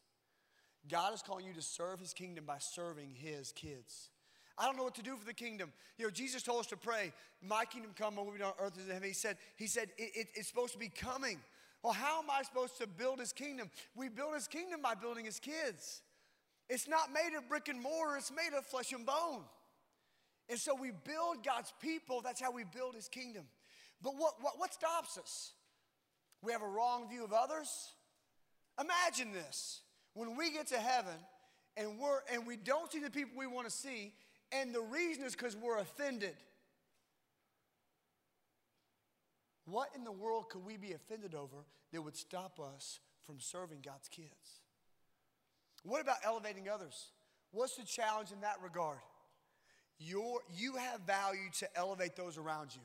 God 0.88 1.14
is 1.14 1.22
calling 1.22 1.46
you 1.46 1.52
to 1.54 1.62
serve 1.62 1.98
his 1.98 2.12
kingdom 2.12 2.44
by 2.44 2.58
serving 2.58 3.14
his 3.14 3.52
kids. 3.52 4.10
I 4.58 4.64
don't 4.64 4.76
know 4.76 4.84
what 4.84 4.94
to 4.94 5.02
do 5.02 5.16
for 5.16 5.24
the 5.24 5.34
kingdom. 5.34 5.72
You 5.98 6.06
know, 6.06 6.10
Jesus 6.10 6.42
told 6.42 6.60
us 6.60 6.66
to 6.68 6.76
pray, 6.76 7.12
My 7.42 7.64
kingdom 7.64 7.92
come, 7.96 8.14
my 8.14 8.22
will 8.22 8.32
be 8.32 8.38
done 8.38 8.52
on 8.58 8.66
earth 8.66 8.78
as 8.78 8.86
in 8.86 8.92
heaven. 8.92 9.08
He 9.08 9.14
said, 9.14 9.36
He 9.56 9.66
said, 9.66 9.88
it, 9.98 10.10
it, 10.14 10.26
it's 10.34 10.48
supposed 10.48 10.72
to 10.72 10.78
be 10.78 10.88
coming. 10.88 11.38
Well, 11.82 11.92
how 11.92 12.20
am 12.20 12.30
I 12.30 12.42
supposed 12.42 12.78
to 12.78 12.86
build 12.86 13.20
his 13.20 13.32
kingdom? 13.32 13.70
We 13.94 14.08
build 14.08 14.34
his 14.34 14.48
kingdom 14.48 14.80
by 14.82 14.94
building 14.94 15.24
his 15.24 15.38
kids. 15.38 16.00
It's 16.68 16.88
not 16.88 17.12
made 17.12 17.36
of 17.36 17.48
brick 17.48 17.68
and 17.68 17.80
mortar, 17.80 18.16
it's 18.16 18.32
made 18.32 18.56
of 18.56 18.64
flesh 18.64 18.92
and 18.92 19.04
bone. 19.04 19.42
And 20.48 20.58
so 20.58 20.74
we 20.74 20.90
build 20.90 21.44
God's 21.44 21.72
people, 21.80 22.20
that's 22.22 22.40
how 22.40 22.52
we 22.52 22.64
build 22.64 22.94
his 22.94 23.08
kingdom. 23.08 23.44
But 24.02 24.16
what, 24.16 24.34
what, 24.40 24.58
what 24.58 24.72
stops 24.72 25.18
us? 25.18 25.52
We 26.42 26.52
have 26.52 26.62
a 26.62 26.68
wrong 26.68 27.08
view 27.08 27.24
of 27.24 27.32
others. 27.32 27.92
Imagine 28.80 29.32
this 29.32 29.80
when 30.14 30.36
we 30.36 30.50
get 30.52 30.68
to 30.68 30.78
heaven 30.78 31.14
and, 31.76 31.98
we're, 31.98 32.20
and 32.32 32.46
we 32.46 32.56
don't 32.56 32.90
see 32.90 33.00
the 33.00 33.10
people 33.10 33.32
we 33.36 33.46
want 33.46 33.66
to 33.66 33.72
see, 33.72 34.12
and 34.52 34.74
the 34.74 34.80
reason 34.80 35.24
is 35.24 35.34
because 35.34 35.56
we're 35.56 35.78
offended. 35.78 36.36
What 39.64 39.88
in 39.96 40.04
the 40.04 40.12
world 40.12 40.48
could 40.48 40.64
we 40.64 40.76
be 40.76 40.92
offended 40.92 41.34
over 41.34 41.56
that 41.92 42.00
would 42.00 42.16
stop 42.16 42.60
us 42.60 43.00
from 43.24 43.40
serving 43.40 43.78
God's 43.84 44.08
kids? 44.08 44.62
What 45.82 46.00
about 46.00 46.18
elevating 46.24 46.68
others? 46.68 47.10
What's 47.50 47.76
the 47.76 47.84
challenge 47.84 48.30
in 48.32 48.40
that 48.40 48.56
regard? 48.62 48.98
Your, 49.98 50.40
you 50.56 50.74
have 50.76 51.00
value 51.00 51.50
to 51.60 51.76
elevate 51.76 52.16
those 52.16 52.38
around 52.38 52.74
you. 52.74 52.82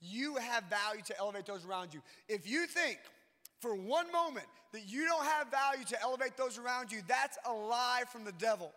You 0.00 0.36
have 0.36 0.64
value 0.64 1.02
to 1.06 1.18
elevate 1.18 1.46
those 1.46 1.64
around 1.64 1.94
you. 1.94 2.02
If 2.28 2.48
you 2.48 2.66
think 2.66 2.98
for 3.60 3.74
one 3.74 4.10
moment 4.12 4.46
that 4.72 4.82
you 4.86 5.06
don't 5.06 5.24
have 5.24 5.50
value 5.50 5.84
to 5.86 6.02
elevate 6.02 6.36
those 6.36 6.58
around 6.58 6.92
you, 6.92 7.00
that's 7.06 7.38
a 7.46 7.52
lie 7.52 8.02
from 8.10 8.24
the 8.24 8.32
devil. 8.32 8.72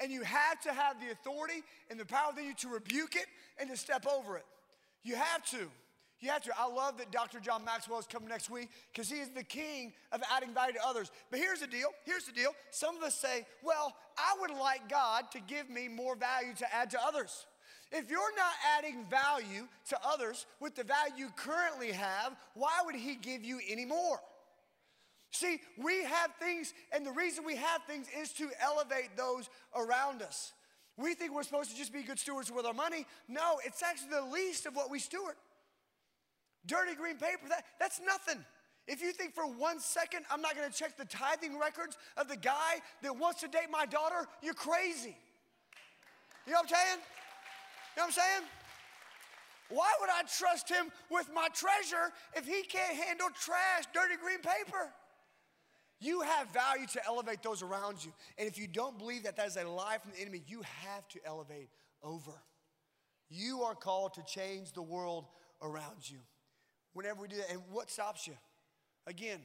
And 0.00 0.12
you 0.12 0.22
have 0.22 0.60
to 0.62 0.72
have 0.72 1.00
the 1.00 1.10
authority 1.10 1.62
and 1.90 1.98
the 1.98 2.04
power 2.04 2.30
within 2.30 2.46
you 2.46 2.54
to 2.54 2.68
rebuke 2.68 3.16
it 3.16 3.26
and 3.58 3.68
to 3.70 3.76
step 3.76 4.06
over 4.06 4.36
it. 4.36 4.44
You 5.02 5.16
have 5.16 5.44
to. 5.50 5.68
You 6.20 6.30
have 6.30 6.42
to. 6.42 6.52
I 6.58 6.66
love 6.66 6.98
that 6.98 7.12
Dr. 7.12 7.38
John 7.38 7.64
Maxwell 7.64 7.98
is 8.00 8.06
coming 8.06 8.28
next 8.28 8.50
week 8.50 8.70
because 8.92 9.08
he 9.08 9.18
is 9.18 9.28
the 9.28 9.44
king 9.44 9.92
of 10.10 10.20
adding 10.34 10.52
value 10.52 10.72
to 10.72 10.84
others. 10.84 11.12
But 11.30 11.38
here's 11.38 11.60
the 11.60 11.66
deal. 11.66 11.88
Here's 12.04 12.24
the 12.24 12.32
deal. 12.32 12.50
Some 12.70 12.96
of 12.96 13.02
us 13.02 13.14
say, 13.14 13.46
well, 13.62 13.94
I 14.16 14.36
would 14.40 14.50
like 14.58 14.88
God 14.88 15.30
to 15.32 15.40
give 15.40 15.70
me 15.70 15.86
more 15.86 16.16
value 16.16 16.54
to 16.58 16.74
add 16.74 16.90
to 16.90 16.98
others. 17.00 17.46
If 17.92 18.10
you're 18.10 18.36
not 18.36 18.52
adding 18.76 19.06
value 19.08 19.66
to 19.90 19.98
others 20.04 20.46
with 20.60 20.74
the 20.74 20.84
value 20.84 21.14
you 21.16 21.28
currently 21.36 21.92
have, 21.92 22.36
why 22.54 22.80
would 22.84 22.96
he 22.96 23.14
give 23.14 23.44
you 23.44 23.60
any 23.68 23.86
more? 23.86 24.20
See, 25.30 25.60
we 25.76 26.04
have 26.04 26.30
things, 26.40 26.74
and 26.92 27.06
the 27.06 27.12
reason 27.12 27.44
we 27.44 27.56
have 27.56 27.82
things 27.86 28.06
is 28.18 28.32
to 28.34 28.48
elevate 28.60 29.16
those 29.16 29.48
around 29.74 30.22
us. 30.22 30.52
We 30.96 31.14
think 31.14 31.32
we're 31.32 31.44
supposed 31.44 31.70
to 31.70 31.76
just 31.76 31.92
be 31.92 32.02
good 32.02 32.18
stewards 32.18 32.50
with 32.50 32.66
our 32.66 32.74
money. 32.74 33.06
No, 33.28 33.58
it's 33.64 33.82
actually 33.82 34.10
the 34.10 34.32
least 34.32 34.66
of 34.66 34.74
what 34.74 34.90
we 34.90 34.98
steward. 34.98 35.34
Dirty 36.68 36.94
green 36.94 37.16
paper, 37.16 37.48
that, 37.48 37.64
that's 37.80 38.00
nothing. 38.06 38.44
If 38.86 39.02
you 39.02 39.12
think 39.12 39.34
for 39.34 39.46
one 39.46 39.80
second 39.80 40.20
I'm 40.30 40.40
not 40.40 40.54
gonna 40.54 40.70
check 40.70 40.96
the 40.96 41.04
tithing 41.04 41.58
records 41.58 41.96
of 42.16 42.28
the 42.28 42.36
guy 42.36 42.80
that 43.02 43.16
wants 43.16 43.40
to 43.40 43.48
date 43.48 43.68
my 43.70 43.84
daughter, 43.84 44.28
you're 44.42 44.54
crazy. 44.54 45.16
You 46.46 46.52
know 46.52 46.60
what 46.60 46.62
I'm 46.62 46.68
saying? 46.68 46.98
You 47.96 48.00
know 48.00 48.02
what 48.02 48.06
I'm 48.06 48.12
saying? 48.12 48.48
Why 49.70 49.92
would 50.00 50.08
I 50.08 50.22
trust 50.22 50.68
him 50.68 50.90
with 51.10 51.28
my 51.34 51.48
treasure 51.54 52.12
if 52.34 52.46
he 52.46 52.62
can't 52.62 52.96
handle 52.96 53.28
trash, 53.38 53.84
dirty 53.92 54.14
green 54.22 54.38
paper? 54.38 54.92
You 56.00 56.20
have 56.22 56.48
value 56.50 56.86
to 56.92 57.04
elevate 57.06 57.42
those 57.42 57.62
around 57.62 58.04
you. 58.04 58.12
And 58.38 58.48
if 58.48 58.56
you 58.56 58.66
don't 58.66 58.98
believe 58.98 59.24
that 59.24 59.36
that 59.36 59.48
is 59.48 59.56
a 59.56 59.68
lie 59.68 59.98
from 59.98 60.12
the 60.12 60.20
enemy, 60.20 60.42
you 60.46 60.62
have 60.62 61.06
to 61.08 61.20
elevate 61.26 61.68
over. 62.02 62.32
You 63.28 63.62
are 63.62 63.74
called 63.74 64.14
to 64.14 64.22
change 64.24 64.72
the 64.72 64.82
world 64.82 65.26
around 65.60 66.08
you. 66.08 66.18
Whenever 66.98 67.22
we 67.22 67.28
do 67.28 67.36
that, 67.36 67.48
and 67.52 67.60
what 67.70 67.92
stops 67.92 68.26
you? 68.26 68.32
Again, 69.06 69.38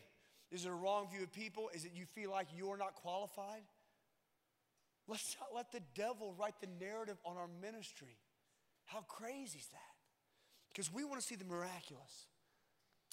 is 0.52 0.66
it 0.66 0.70
a 0.70 0.74
wrong 0.74 1.08
view 1.13 1.22
of 1.22 1.32
people? 1.32 1.70
Is 1.76 1.86
it 1.86 1.92
you 1.94 2.06
feel 2.16 2.32
like 2.32 2.48
you're 2.58 2.78
not 2.78 2.96
qualified? 2.96 3.62
Let's 5.08 5.38
not 5.39 5.50
let 5.56 5.72
the 5.72 5.82
devil 5.94 6.34
write 6.39 6.56
the 6.62 6.68
narrative 6.84 7.18
on 7.24 7.38
our 7.38 7.48
ministry. 7.62 8.18
How 8.86 9.02
crazy 9.02 9.60
is 9.60 9.68
that? 9.68 9.94
Because 10.70 10.92
we 10.92 11.04
want 11.04 11.22
to 11.22 11.28
see 11.28 11.36
the 11.36 11.46
miraculous. 11.46 12.26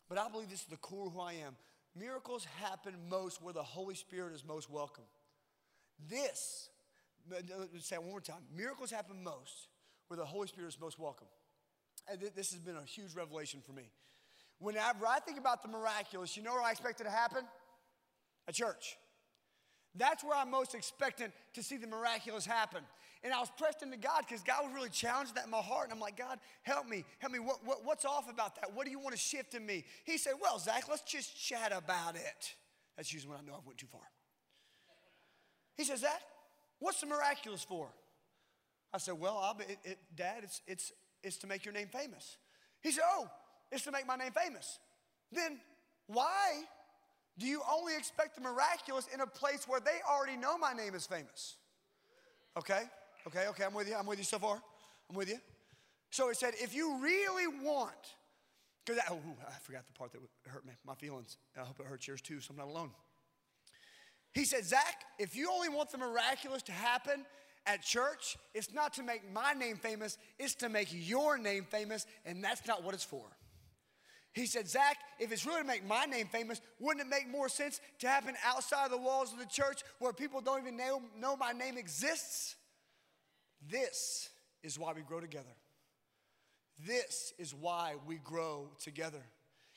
But 0.09 0.17
I 0.17 0.27
believe 0.31 0.49
this 0.49 0.63
is 0.63 0.69
the 0.69 0.79
core 0.79 1.09
of 1.09 1.13
who 1.13 1.21
I 1.21 1.35
am. 1.35 1.55
Miracles 1.95 2.47
happen 2.63 2.95
most 3.11 3.43
where 3.43 3.53
the 3.53 3.63
Holy 3.63 3.95
Spirit 3.95 4.35
is 4.35 4.43
most 4.43 4.71
welcome. 4.71 5.05
This, 6.09 6.71
let's 7.31 7.87
say 7.87 7.97
it 7.97 8.03
one 8.03 8.13
more 8.13 8.23
time. 8.23 8.41
Miracles 8.57 8.91
happen 8.91 9.23
most 9.23 9.69
where 10.09 10.17
the 10.17 10.25
Holy 10.25 10.49
Spirit 10.49 10.69
is 10.69 10.81
most 10.81 10.99
welcome. 10.99 11.29
And 12.11 12.23
this 12.35 12.53
has 12.53 12.61
been 12.61 12.77
a 12.77 12.87
huge 12.87 13.15
revelation 13.15 13.61
for 13.67 13.73
me. 13.73 13.91
Whenever 14.61 15.07
I 15.07 15.19
think 15.21 15.39
about 15.39 15.63
the 15.63 15.69
miraculous, 15.69 16.37
you 16.37 16.43
know 16.43 16.53
where 16.53 16.63
I 16.63 16.71
expect 16.71 17.01
it 17.01 17.05
to 17.05 17.11
happen? 17.11 17.45
A 18.47 18.53
church. 18.53 18.97
That's 19.97 20.23
where 20.23 20.37
I'm 20.37 20.51
most 20.51 20.75
expectant 20.75 21.33
to 21.55 21.63
see 21.63 21.77
the 21.77 21.87
miraculous 21.87 22.47
happen. 22.47 22.83
And 23.23 23.33
I 23.33 23.41
was 23.41 23.51
pressed 23.59 23.83
into 23.83 23.97
God 23.97 24.25
because 24.27 24.43
God 24.43 24.65
was 24.65 24.75
really 24.75 24.89
challenging 24.89 25.35
that 25.35 25.45
in 25.45 25.51
my 25.51 25.59
heart. 25.59 25.85
And 25.85 25.93
I'm 25.93 26.01
like, 26.01 26.17
God, 26.17 26.39
help 26.63 26.87
me. 26.87 27.05
Help 27.19 27.33
me. 27.33 27.39
What, 27.39 27.65
what, 27.65 27.85
what's 27.85 28.05
off 28.05 28.31
about 28.31 28.55
that? 28.57 28.75
What 28.75 28.85
do 28.85 28.91
you 28.91 28.99
want 28.99 29.15
to 29.15 29.21
shift 29.21 29.55
in 29.55 29.67
me? 29.67 29.85
He 30.05 30.17
said, 30.17 30.35
Well, 30.41 30.59
Zach, 30.59 30.85
let's 30.89 31.03
just 31.03 31.37
chat 31.37 31.73
about 31.75 32.17
it. 32.17 32.55
That's 32.97 33.13
usually 33.13 33.31
when 33.31 33.41
I 33.43 33.47
know 33.47 33.57
I've 33.59 33.67
went 33.67 33.79
too 33.79 33.89
far. 33.91 34.01
He 35.77 35.85
says, 35.85 36.03
That? 36.03 36.21
What's 36.79 37.01
the 37.01 37.09
miraculous 37.09 37.63
for? 37.63 37.89
I 38.93 38.99
said, 38.99 39.19
Well, 39.19 39.55
be, 39.59 39.65
it, 39.65 39.79
it, 39.85 39.99
Dad, 40.15 40.41
it's, 40.45 40.63
it's, 40.67 40.93
it's 41.23 41.37
to 41.39 41.47
make 41.47 41.65
your 41.65 41.75
name 41.75 41.89
famous. 41.89 42.39
He 42.81 42.91
said, 42.91 43.05
Oh, 43.07 43.29
it's 43.71 43.85
to 43.85 43.93
make 43.93 44.07
my 44.07 44.17
name 44.17 44.33
famous. 44.33 44.79
Then 45.33 45.61
why 46.07 46.63
do 47.39 47.47
you 47.47 47.63
only 47.71 47.97
expect 47.97 48.35
the 48.35 48.41
miraculous 48.41 49.07
in 49.13 49.21
a 49.21 49.27
place 49.27 49.67
where 49.67 49.81
they 49.81 49.99
already 50.09 50.37
know 50.37 50.59
my 50.59 50.73
name 50.73 50.95
is 50.95 51.07
famous? 51.07 51.57
Okay, 52.59 52.83
okay, 53.27 53.47
okay, 53.49 53.65
I'm 53.65 53.75
with 53.75 53.89
you. 53.89 53.95
I'm 53.95 54.07
with 54.07 54.19
you 54.19 54.25
so 54.25 54.39
far. 54.39 54.61
I'm 55.09 55.17
with 55.17 55.29
you. 55.29 55.39
So 56.11 56.29
it 56.31 56.37
said, 56.37 56.55
if 56.61 56.75
you 56.75 57.01
really 57.01 57.47
want, 57.47 57.95
because 58.85 59.01
oh, 59.11 59.21
I 59.47 59.53
forgot 59.63 59.87
the 59.87 59.93
part 59.93 60.13
that 60.13 60.21
hurt 60.51 60.67
me, 60.67 60.73
my 60.85 60.95
feelings. 60.95 61.37
I 61.57 61.61
hope 61.61 61.79
it 61.79 61.87
hurts 61.87 62.09
yours 62.09 62.21
too, 62.21 62.41
so 62.41 62.51
I'm 62.51 62.57
not 62.57 62.67
alone. 62.67 62.91
He 64.33 64.45
said, 64.45 64.65
Zach, 64.65 65.05
if 65.19 65.35
you 65.37 65.51
only 65.51 65.69
want 65.69 65.91
the 65.91 65.99
miraculous 65.99 66.63
to 66.65 66.73
happen 66.73 67.25
at 67.67 67.83
church, 67.83 68.37
it's 68.55 68.73
not 68.73 68.93
to 68.95 69.03
make 69.03 69.31
my 69.33 69.53
name 69.53 69.77
famous, 69.77 70.19
it's 70.39 70.55
to 70.57 70.69
make 70.69 70.89
your 70.91 71.39
name 71.39 71.65
famous, 71.65 72.07
and 72.25 72.43
that's 72.43 72.67
not 72.67 72.83
what 72.83 72.95
it's 72.95 73.05
for. 73.05 73.25
He 74.33 74.47
said, 74.47 74.69
Zach, 74.69 74.97
if 75.19 75.33
it's 75.33 75.45
really 75.45 75.63
to 75.63 75.67
make 75.67 75.87
my 75.87 76.05
name 76.05 76.29
famous, 76.29 76.61
wouldn't 76.79 77.05
it 77.05 77.11
make 77.11 77.29
more 77.29 77.49
sense 77.49 77.81
to 77.99 78.09
happen 78.09 78.35
outside 78.45 78.91
the 78.91 78.97
walls 78.97 79.33
of 79.33 79.41
the 79.41 79.47
church 79.47 79.83
where 79.99 80.13
people 80.13 80.41
don't 80.41 80.61
even 80.61 80.77
know, 80.77 81.03
know 81.19 81.37
my 81.37 81.53
name 81.53 81.77
exists? 81.77 82.55
This 83.69 84.29
is 84.63 84.79
why 84.79 84.93
we 84.93 85.03
grow 85.03 85.21
together. 85.21 85.51
This 86.87 87.35
is 87.39 87.55
why 87.55 87.95
we 88.07 88.17
grow 88.17 88.69
together. 88.79 89.23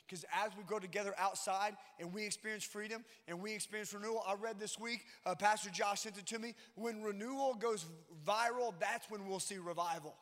Because 0.06 0.24
as 0.44 0.52
we 0.56 0.62
grow 0.64 0.78
together 0.78 1.14
outside 1.18 1.76
and 1.98 2.12
we 2.12 2.24
experience 2.24 2.62
freedom 2.62 3.04
and 3.26 3.40
we 3.40 3.54
experience 3.54 3.92
renewal, 3.92 4.22
I 4.26 4.34
read 4.34 4.60
this 4.60 4.78
week, 4.78 5.00
uh, 5.24 5.34
Pastor 5.34 5.70
Josh 5.70 6.00
sent 6.02 6.18
it 6.18 6.26
to 6.26 6.38
me. 6.38 6.54
When 6.74 7.02
renewal 7.02 7.54
goes 7.54 7.86
viral, 8.26 8.74
that's 8.78 9.10
when 9.10 9.26
we'll 9.26 9.40
see 9.40 9.56
revival. 9.56 10.14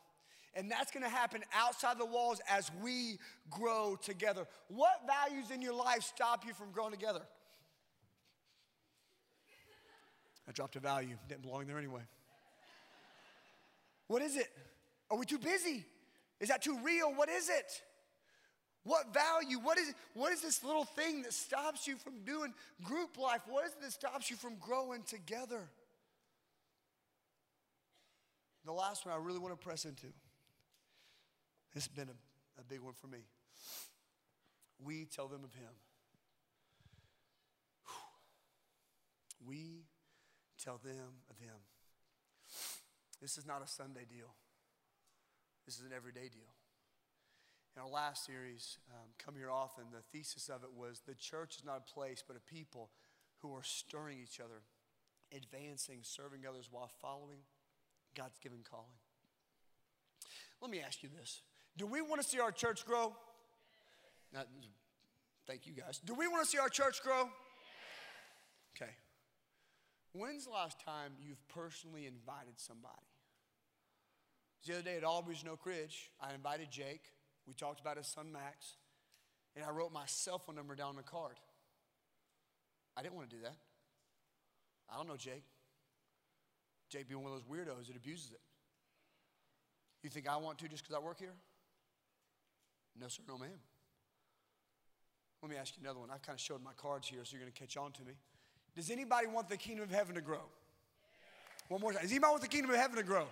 And 0.55 0.69
that's 0.69 0.91
gonna 0.91 1.09
happen 1.09 1.43
outside 1.53 1.97
the 1.97 2.05
walls 2.05 2.39
as 2.49 2.69
we 2.81 3.17
grow 3.49 3.97
together. 4.01 4.45
What 4.67 5.01
values 5.07 5.49
in 5.51 5.61
your 5.61 5.73
life 5.73 6.03
stop 6.03 6.45
you 6.45 6.53
from 6.53 6.71
growing 6.71 6.91
together? 6.91 7.21
I 10.47 10.51
dropped 10.51 10.75
a 10.75 10.79
value, 10.79 11.15
didn't 11.27 11.43
belong 11.43 11.65
there 11.65 11.77
anyway. 11.77 12.01
What 14.07 14.21
is 14.21 14.35
it? 14.35 14.49
Are 15.09 15.17
we 15.17 15.25
too 15.25 15.39
busy? 15.39 15.85
Is 16.39 16.49
that 16.49 16.61
too 16.61 16.77
real? 16.83 17.13
What 17.13 17.29
is 17.29 17.49
it? 17.49 17.81
What 18.83 19.13
value? 19.13 19.59
What 19.59 19.77
is, 19.77 19.93
what 20.13 20.33
is 20.33 20.41
this 20.41 20.63
little 20.63 20.83
thing 20.83 21.21
that 21.23 21.33
stops 21.33 21.87
you 21.87 21.95
from 21.95 22.19
doing 22.25 22.53
group 22.83 23.17
life? 23.17 23.41
What 23.47 23.65
is 23.65 23.71
it 23.71 23.81
that 23.81 23.93
stops 23.93 24.29
you 24.29 24.35
from 24.35 24.55
growing 24.59 25.03
together? 25.03 25.69
The 28.65 28.73
last 28.73 29.05
one 29.05 29.15
I 29.15 29.17
really 29.17 29.39
want 29.39 29.57
to 29.57 29.63
press 29.63 29.85
into 29.85 30.07
this 31.73 31.85
has 31.85 31.93
been 31.93 32.09
a, 32.09 32.61
a 32.61 32.63
big 32.63 32.81
one 32.81 32.93
for 32.93 33.07
me. 33.07 33.19
We 34.83 35.05
tell 35.05 35.27
them 35.27 35.43
of 35.43 35.53
Him. 35.53 35.73
We 39.45 39.85
tell 40.63 40.79
them 40.83 41.23
of 41.29 41.37
Him. 41.37 41.55
This 43.21 43.37
is 43.37 43.45
not 43.45 43.63
a 43.63 43.67
Sunday 43.67 44.05
deal, 44.09 44.35
this 45.65 45.75
is 45.75 45.85
an 45.85 45.93
everyday 45.95 46.29
deal. 46.29 46.53
In 47.75 47.81
our 47.81 47.89
last 47.89 48.25
series, 48.25 48.77
um, 48.91 49.09
Come 49.17 49.35
Here 49.35 49.49
Often, 49.49 49.85
the 49.91 50.01
thesis 50.01 50.47
of 50.47 50.63
it 50.63 50.69
was 50.75 51.01
the 51.07 51.15
church 51.15 51.55
is 51.57 51.65
not 51.65 51.77
a 51.77 51.91
place, 51.91 52.23
but 52.25 52.37
a 52.37 52.53
people 52.53 52.91
who 53.39 53.55
are 53.55 53.63
stirring 53.63 54.19
each 54.21 54.39
other, 54.39 54.61
advancing, 55.35 55.99
serving 56.03 56.41
others 56.47 56.69
while 56.71 56.91
following 57.01 57.39
God's 58.15 58.37
given 58.37 58.59
calling. 58.69 58.93
Let 60.61 60.69
me 60.69 60.81
ask 60.85 61.01
you 61.01 61.09
this 61.09 61.41
do 61.77 61.85
we 61.85 62.01
want 62.01 62.21
to 62.21 62.27
see 62.27 62.39
our 62.39 62.51
church 62.51 62.85
grow? 62.85 63.13
Not, 64.33 64.47
thank 65.47 65.65
you 65.65 65.73
guys. 65.73 65.99
Do 66.03 66.13
we 66.13 66.27
want 66.27 66.43
to 66.43 66.49
see 66.49 66.57
our 66.57 66.69
church 66.69 67.01
grow? 67.01 67.29
Okay. 68.75 68.91
When's 70.13 70.45
the 70.45 70.51
last 70.51 70.79
time 70.85 71.13
you've 71.19 71.45
personally 71.47 72.05
invited 72.05 72.53
somebody? 72.57 72.93
The 74.65 74.73
other 74.73 74.83
day 74.83 74.97
at 74.97 75.03
Albury 75.03 75.35
Oak 75.51 75.65
Ridge, 75.65 76.09
I 76.21 76.33
invited 76.33 76.71
Jake. 76.71 77.01
We 77.47 77.53
talked 77.53 77.81
about 77.81 77.97
his 77.97 78.07
son 78.07 78.31
Max, 78.31 78.77
and 79.55 79.65
I 79.65 79.71
wrote 79.71 79.91
my 79.91 80.05
cell 80.05 80.37
phone 80.37 80.55
number 80.55 80.75
down 80.75 80.89
on 80.89 80.95
the 80.95 81.03
card. 81.03 81.35
I 82.95 83.01
didn't 83.01 83.15
want 83.15 83.29
to 83.29 83.35
do 83.35 83.41
that. 83.41 83.57
I 84.89 84.97
don't 84.97 85.07
know 85.07 85.17
Jake. 85.17 85.43
Jake 86.89 87.09
being 87.09 87.23
one 87.23 87.33
of 87.33 87.39
those 87.39 87.49
weirdos 87.49 87.87
that 87.87 87.95
abuses 87.95 88.31
it. 88.31 88.39
You 90.03 90.09
think 90.09 90.29
I 90.29 90.37
want 90.37 90.59
to 90.59 90.67
just 90.67 90.83
because 90.83 90.95
I 90.95 90.99
work 90.99 91.19
here? 91.19 91.33
No, 92.99 93.07
sir, 93.07 93.23
no, 93.27 93.37
ma'am. 93.37 93.49
Let 95.41 95.51
me 95.51 95.57
ask 95.57 95.75
you 95.75 95.83
another 95.83 95.99
one. 95.99 96.09
I've 96.09 96.21
kind 96.21 96.35
of 96.35 96.41
showed 96.41 96.63
my 96.63 96.71
cards 96.77 97.07
here, 97.07 97.19
so 97.23 97.35
you're 97.35 97.41
going 97.41 97.51
to 97.51 97.59
catch 97.59 97.75
on 97.75 97.91
to 97.93 98.03
me. 98.03 98.13
Does 98.75 98.89
anybody 98.89 99.27
want 99.27 99.49
the 99.49 99.57
kingdom 99.57 99.83
of 99.83 99.91
heaven 99.91 100.15
to 100.15 100.21
grow? 100.21 100.37
Yeah. 100.37 101.67
One 101.67 101.81
more 101.81 101.91
time. 101.91 102.01
Does 102.01 102.11
anybody 102.11 102.31
want 102.31 102.41
the 102.41 102.47
kingdom 102.47 102.71
of 102.71 102.77
heaven 102.77 102.95
to 102.95 103.03
grow? 103.03 103.21
Yeah. 103.21 103.27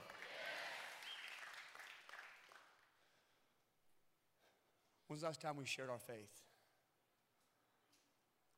When's 5.08 5.21
the 5.21 5.28
last 5.28 5.41
time 5.41 5.58
we 5.58 5.65
shared 5.65 5.89
our 5.89 6.00
faith? 6.00 6.32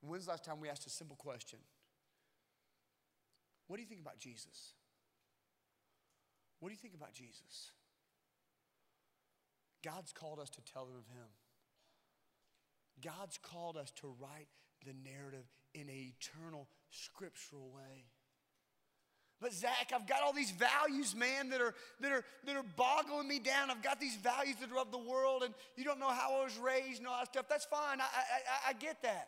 When's 0.02 0.26
the 0.26 0.32
last 0.32 0.44
time 0.44 0.60
we 0.60 0.70
asked 0.70 0.86
a 0.86 0.90
simple 0.90 1.16
question? 1.16 1.60
What 3.68 3.78
do 3.78 3.82
you 3.82 3.88
think 3.88 4.02
about 4.02 4.20
Jesus? 4.20 4.74
What 6.60 6.70
do 6.70 6.74
you 6.74 6.80
think 6.80 6.94
about 6.96 7.14
Jesus? 7.14 7.72
God's 9.84 10.14
called 10.14 10.40
us 10.40 10.50
to 10.52 10.62
tell 10.62 10.86
them 10.86 10.96
of 10.98 11.08
Him. 11.08 11.28
God's 13.04 13.38
called 13.38 13.78
us 13.78 13.92
to 14.02 14.16
write 14.20 14.48
the 14.86 14.94
narrative 14.94 15.46
in 15.74 15.90
an 15.90 15.90
eternal, 15.90 16.68
scriptural 16.90 17.70
way. 17.74 18.06
But 19.42 19.52
Zach, 19.52 19.92
I've 19.94 20.08
got 20.08 20.22
all 20.24 20.32
these 20.32 20.52
values, 20.52 21.14
man, 21.14 21.50
that 21.50 21.60
are 21.60 21.74
that 22.00 22.12
are 22.14 22.24
that 22.46 22.56
are 22.56 22.64
boggling 22.78 23.28
me 23.28 23.40
down. 23.40 23.70
I've 23.70 23.84
got 23.84 24.00
these 24.00 24.16
values 24.16 24.56
that 24.62 24.72
are 24.72 24.80
of 24.80 24.92
the 24.92 24.98
world, 24.98 25.44
and 25.44 25.54
you 25.76 25.84
don't 25.84 26.00
know 26.00 26.10
how 26.10 26.40
I 26.40 26.44
was 26.46 26.58
raised 26.58 27.00
and 27.00 27.08
all 27.08 27.18
that 27.18 27.28
stuff. 27.28 27.48
That's 27.50 27.66
fine. 27.66 28.00
I 28.00 28.06
I, 28.06 28.70
I 28.70 28.74
get 28.74 29.02
that. 29.02 29.28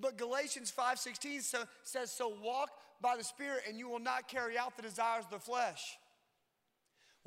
But 0.00 0.16
Galatians 0.16 0.70
5:16 0.70 1.42
so, 1.42 1.64
says, 1.82 2.12
"So 2.12 2.28
walk 2.28 2.70
by 3.00 3.16
the 3.16 3.24
Spirit, 3.24 3.64
and 3.66 3.80
you 3.80 3.88
will 3.88 3.98
not 3.98 4.28
carry 4.28 4.56
out 4.56 4.76
the 4.76 4.82
desires 4.82 5.24
of 5.24 5.30
the 5.30 5.40
flesh." 5.40 5.98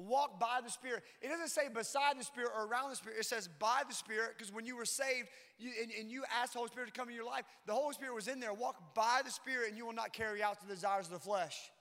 Walk 0.08 0.40
by 0.40 0.60
the 0.64 0.70
Spirit. 0.70 1.04
It 1.22 1.30
doesn't 1.30 1.50
say 1.50 1.70
beside 1.74 2.20
the 2.20 2.24
Spirit 2.24 2.52
or 2.56 2.66
around 2.66 2.90
the 2.90 2.96
Spirit. 2.96 3.20
It 3.20 3.26
says 3.26 3.48
by 3.60 3.84
the 3.88 3.94
Spirit, 3.94 4.32
because 4.38 4.54
when 4.54 4.66
you 4.66 4.76
were 4.76 4.86
saved 4.86 5.30
you, 5.58 5.70
and, 5.82 5.92
and, 6.00 6.10
you 6.10 6.24
asked 6.42 6.54
the 6.54 6.60
Holy 6.60 6.70
Spirit 6.70 6.94
to 6.94 7.00
come 7.00 7.10
in 7.10 7.16
your 7.16 7.26
life, 7.26 7.46
the 7.68 7.74
Holy 7.74 7.94
Spirit 7.94 8.16
was 8.16 8.28
in 8.28 8.40
there. 8.40 8.54
Walk 8.54 8.96
by 8.96 9.22
the 9.24 9.32
Spirit, 9.32 9.70
and 9.70 9.78
you 9.78 9.86
will 9.86 9.94
not 9.94 10.12
carry 10.12 10.42
out 10.42 10.60
the 10.60 10.74
desires 10.74 11.06
of 11.06 11.14
the 11.14 11.20
flesh. 11.20 11.72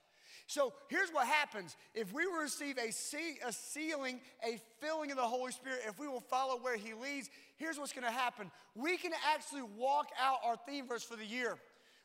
So 0.47 0.73
here's 0.89 1.09
what 1.09 1.27
happens. 1.27 1.75
If 1.93 2.13
we 2.13 2.23
receive 2.25 2.77
a, 2.77 2.91
see, 2.91 3.37
a 3.45 3.53
sealing, 3.53 4.19
a 4.45 4.59
filling 4.79 5.09
of 5.11 5.17
the 5.17 5.23
Holy 5.23 5.51
Spirit, 5.51 5.79
if 5.87 5.97
we 5.99 6.07
will 6.07 6.21
follow 6.21 6.57
where 6.57 6.75
He 6.77 6.93
leads, 6.93 7.29
here's 7.57 7.79
what's 7.79 7.93
gonna 7.93 8.11
happen. 8.11 8.51
We 8.75 8.97
can 8.97 9.11
actually 9.33 9.63
walk 9.77 10.07
out 10.19 10.39
our 10.43 10.57
theme 10.67 10.87
verse 10.87 11.03
for 11.03 11.15
the 11.15 11.25
year. 11.25 11.57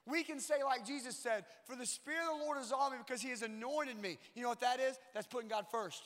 We 0.07 0.23
can 0.23 0.39
say, 0.39 0.63
like 0.65 0.87
Jesus 0.87 1.17
said, 1.17 1.45
For 1.65 1.77
the 1.77 1.87
Spirit 1.87 2.23
of 2.33 2.39
the 2.39 2.45
Lord 2.45 2.59
is 2.59 2.73
on 2.73 2.93
me 2.93 2.99
because 3.05 3.21
He 3.21 3.31
has 3.31 3.43
anointed 3.43 4.01
me. 4.01 4.19
You 4.35 4.43
know 4.43 4.49
what 4.49 4.61
that 4.61 4.81
is? 4.81 4.99
That's 5.15 5.27
putting 5.27 5.49
God 5.49 5.67
first. 5.71 6.03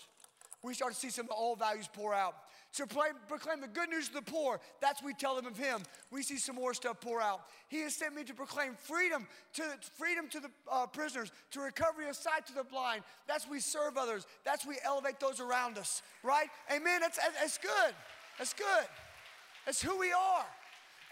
We 0.63 0.75
start 0.75 0.93
to 0.93 0.99
see 0.99 1.11
some 1.11 1.25
of 1.25 1.31
the 1.31 1.35
old 1.37 1.59
values 1.59 1.89
pour 1.93 2.15
out. 2.15 2.35
To 2.75 2.87
proclaim, 2.87 3.15
proclaim 3.27 3.61
the 3.61 3.67
good 3.67 3.89
news 3.89 4.09
to 4.09 4.15
the 4.15 4.23
poor, 4.23 4.61
that's 4.81 5.03
we 5.03 5.13
tell 5.13 5.35
them 5.35 5.47
of 5.47 5.57
Him. 5.57 5.83
We 6.13 6.23
see 6.23 6.37
some 6.37 6.55
more 6.55 6.73
stuff 6.73 7.01
pour 7.01 7.21
out. 7.21 7.41
He 7.69 7.81
has 7.81 7.97
sent 7.97 8.15
me 8.15 8.23
to 8.25 8.35
proclaim 8.35 8.75
freedom 8.75 9.27
to 9.55 9.63
freedom 9.99 10.29
to 10.29 10.41
the 10.41 10.51
uh, 10.71 10.87
prisoners, 10.87 11.33
to 11.51 11.61
recovery 11.61 12.09
of 12.09 12.15
sight 12.15 12.47
to 12.47 12.55
the 12.55 12.63
blind. 12.63 13.03
That's 13.27 13.49
we 13.49 13.59
serve 13.59 13.97
others. 13.97 14.27
That's 14.45 14.65
we 14.65 14.77
elevate 14.85 15.19
those 15.19 15.41
around 15.41 15.79
us. 15.79 16.03
Right? 16.23 16.49
Amen. 16.71 17.01
That's 17.01 17.19
that's 17.41 17.59
good. 17.59 17.95
That's 18.39 18.53
good. 18.53 18.87
That's 19.67 19.83
who 19.83 19.99
we 19.99 20.13
are. 20.13 20.47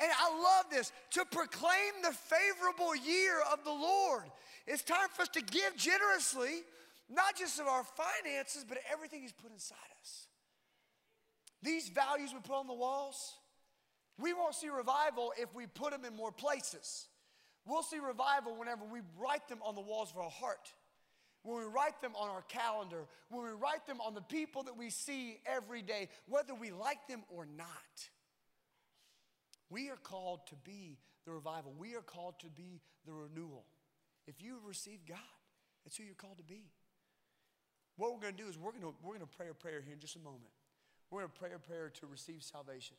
And 0.00 0.11
I 0.16 0.30
love 0.30 0.66
this 0.70 0.92
to 1.12 1.24
proclaim 1.24 1.92
the 2.02 2.12
favorable 2.12 2.94
year 2.94 3.34
of 3.52 3.64
the 3.64 3.72
Lord. 3.72 4.24
It's 4.66 4.82
time 4.82 5.08
for 5.14 5.22
us 5.22 5.28
to 5.30 5.40
give 5.40 5.76
generously, 5.76 6.62
not 7.11 7.37
just 7.37 7.58
of 7.58 7.66
our 7.66 7.84
finances, 7.84 8.64
but 8.68 8.78
everything 8.92 9.22
He's 9.22 9.32
put 9.32 9.50
inside 9.50 9.76
us. 10.00 10.26
These 11.62 11.88
values 11.88 12.30
we 12.32 12.40
put 12.40 12.54
on 12.54 12.68
the 12.68 12.74
walls, 12.74 13.34
we 14.18 14.32
won't 14.32 14.54
see 14.54 14.68
revival 14.68 15.32
if 15.40 15.52
we 15.54 15.66
put 15.66 15.90
them 15.90 16.04
in 16.04 16.14
more 16.14 16.30
places. 16.32 17.08
We'll 17.66 17.82
see 17.82 17.98
revival 17.98 18.56
whenever 18.56 18.84
we 18.84 19.00
write 19.18 19.48
them 19.48 19.58
on 19.64 19.74
the 19.74 19.80
walls 19.80 20.11
of 20.12 20.18
our 20.18 20.30
heart, 20.30 20.72
when 21.42 21.58
we 21.58 21.64
write 21.64 22.00
them 22.00 22.12
on 22.16 22.28
our 22.30 22.42
calendar, 22.42 23.04
when 23.30 23.44
we 23.44 23.50
write 23.50 23.87
them 23.87 24.00
on 24.00 24.14
the 24.14 24.22
people 24.22 24.62
that 24.64 24.76
we 24.76 24.90
see 24.90 25.40
every 25.46 25.82
day, 25.82 26.08
whether 26.28 26.54
we 26.54 26.70
like 26.70 27.06
them 27.08 27.22
or 27.28 27.46
not. 27.56 27.66
We 29.70 29.90
are 29.90 29.96
called 29.96 30.46
to 30.48 30.54
be 30.64 30.98
the 31.24 31.33
revival. 31.33 31.74
We 31.78 31.94
are 31.94 32.00
called 32.00 32.40
to 32.40 32.46
be 32.46 32.81
the 33.07 33.12
renewal. 33.12 33.64
If 34.26 34.42
you 34.42 34.59
receive 34.66 35.00
God, 35.09 35.18
that's 35.85 35.96
who 35.96 36.04
you're 36.04 36.14
called 36.14 36.38
to 36.38 36.44
be. 36.44 36.64
What 37.96 38.12
we're 38.12 38.20
going 38.20 38.37
to 38.37 38.42
do 38.42 38.48
is 38.48 38.57
we're 38.57 38.72
going 38.72 38.83
to, 38.83 38.94
we're 39.02 39.16
going 39.16 39.26
to 39.26 39.37
pray 39.37 39.48
a 39.50 39.54
prayer 39.54 39.83
here 39.85 39.92
in 39.92 40.00
just 40.00 40.16
a 40.16 40.20
moment. 40.20 40.52
We're 41.11 41.20
going 41.20 41.33
to 41.33 41.38
pray 41.38 41.50
a 41.54 41.59
prayer 41.59 41.90
to 42.00 42.07
receive 42.07 42.42
salvation. 42.42 42.96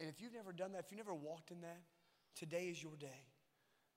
And 0.00 0.08
if 0.08 0.20
you've 0.20 0.32
never 0.32 0.52
done 0.52 0.72
that, 0.72 0.84
if 0.86 0.90
you've 0.90 0.98
never 0.98 1.14
walked 1.14 1.50
in 1.50 1.60
that, 1.62 1.80
today 2.34 2.68
is 2.70 2.82
your 2.82 2.96
day. 2.98 3.24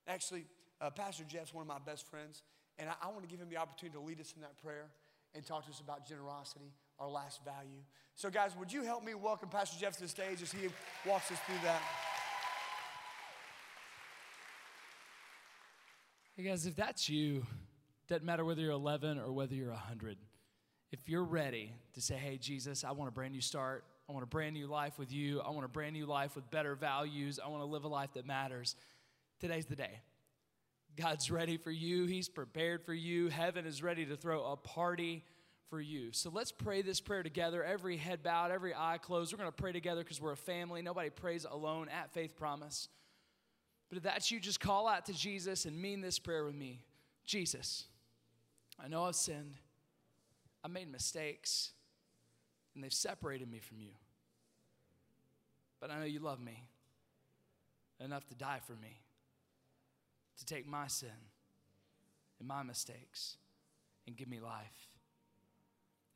Actually, 0.06 0.44
uh, 0.80 0.90
Pastor 0.90 1.24
Jeff's 1.28 1.54
one 1.54 1.62
of 1.62 1.68
my 1.68 1.78
best 1.78 2.08
friends, 2.08 2.42
and 2.78 2.88
I, 2.88 2.94
I 3.02 3.08
want 3.08 3.22
to 3.22 3.28
give 3.28 3.38
him 3.38 3.48
the 3.50 3.58
opportunity 3.58 3.96
to 3.96 4.04
lead 4.04 4.20
us 4.20 4.32
in 4.34 4.42
that 4.42 4.56
prayer 4.62 4.86
and 5.34 5.44
talk 5.44 5.64
to 5.66 5.70
us 5.70 5.80
about 5.80 6.06
generosity, 6.06 6.72
our 7.00 7.08
last 7.08 7.42
value. 7.44 7.80
So, 8.14 8.28
guys, 8.28 8.54
would 8.58 8.70
you 8.70 8.82
help 8.82 9.02
me 9.02 9.14
welcome 9.14 9.48
Pastor 9.48 9.80
Jeff 9.80 9.94
to 9.94 10.02
the 10.02 10.08
stage 10.08 10.42
as 10.42 10.52
he 10.52 10.68
walks 11.06 11.32
us 11.32 11.38
through 11.46 11.56
that? 11.64 11.80
Hey, 16.36 16.42
guys, 16.42 16.66
if 16.66 16.76
that's 16.76 17.08
you, 17.08 17.46
doesn't 18.06 18.24
matter 18.24 18.44
whether 18.44 18.60
you're 18.60 18.72
11 18.72 19.18
or 19.18 19.32
whether 19.32 19.54
you're 19.54 19.70
100, 19.70 20.18
if 20.92 21.08
you're 21.08 21.24
ready 21.24 21.72
to 21.94 22.02
say, 22.02 22.16
hey, 22.16 22.36
Jesus, 22.36 22.84
I 22.84 22.92
want 22.92 23.08
a 23.08 23.12
brand 23.12 23.32
new 23.32 23.40
start, 23.40 23.84
I 24.08 24.12
want 24.12 24.24
a 24.24 24.28
brand 24.28 24.54
new 24.54 24.66
life 24.66 24.98
with 24.98 25.10
you, 25.10 25.40
I 25.40 25.50
want 25.50 25.64
a 25.64 25.68
brand 25.68 25.94
new 25.94 26.04
life 26.04 26.36
with 26.36 26.50
better 26.50 26.74
values, 26.74 27.40
I 27.42 27.48
want 27.48 27.62
to 27.62 27.66
live 27.66 27.84
a 27.84 27.88
life 27.88 28.10
that 28.14 28.26
matters, 28.26 28.76
today's 29.40 29.66
the 29.66 29.76
day. 29.76 30.00
God's 30.96 31.30
ready 31.30 31.56
for 31.56 31.70
you. 31.70 32.06
He's 32.06 32.28
prepared 32.28 32.84
for 32.84 32.92
you. 32.92 33.28
Heaven 33.28 33.64
is 33.64 33.82
ready 33.82 34.04
to 34.06 34.16
throw 34.16 34.44
a 34.44 34.56
party 34.56 35.24
for 35.70 35.80
you. 35.80 36.08
So 36.12 36.30
let's 36.30 36.50
pray 36.50 36.82
this 36.82 37.00
prayer 37.00 37.22
together. 37.22 37.64
Every 37.64 37.96
head 37.96 38.22
bowed, 38.22 38.50
every 38.50 38.74
eye 38.74 38.98
closed. 39.00 39.32
We're 39.32 39.38
going 39.38 39.48
to 39.48 39.56
pray 39.56 39.72
together 39.72 40.02
because 40.02 40.20
we're 40.20 40.32
a 40.32 40.36
family. 40.36 40.82
Nobody 40.82 41.08
prays 41.08 41.46
alone 41.48 41.88
at 41.88 42.12
Faith 42.12 42.36
Promise. 42.36 42.88
But 43.88 43.98
if 43.98 44.02
that's 44.02 44.30
you, 44.30 44.40
just 44.40 44.60
call 44.60 44.88
out 44.88 45.06
to 45.06 45.12
Jesus 45.12 45.64
and 45.64 45.80
mean 45.80 46.00
this 46.00 46.18
prayer 46.18 46.44
with 46.44 46.54
me 46.54 46.80
Jesus, 47.24 47.84
I 48.82 48.88
know 48.88 49.04
I've 49.04 49.14
sinned, 49.14 49.54
I've 50.64 50.72
made 50.72 50.90
mistakes, 50.90 51.70
and 52.74 52.82
they've 52.82 52.92
separated 52.92 53.48
me 53.50 53.60
from 53.60 53.80
you. 53.80 53.92
But 55.80 55.90
I 55.90 55.98
know 55.98 56.04
you 56.04 56.18
love 56.18 56.40
me 56.40 56.64
enough 58.04 58.26
to 58.28 58.34
die 58.34 58.60
for 58.66 58.72
me 58.72 59.00
to 60.38 60.44
take 60.44 60.66
my 60.66 60.88
sin 60.88 61.08
and 62.38 62.48
my 62.48 62.62
mistakes 62.62 63.36
and 64.06 64.16
give 64.16 64.28
me 64.28 64.40
life. 64.40 64.89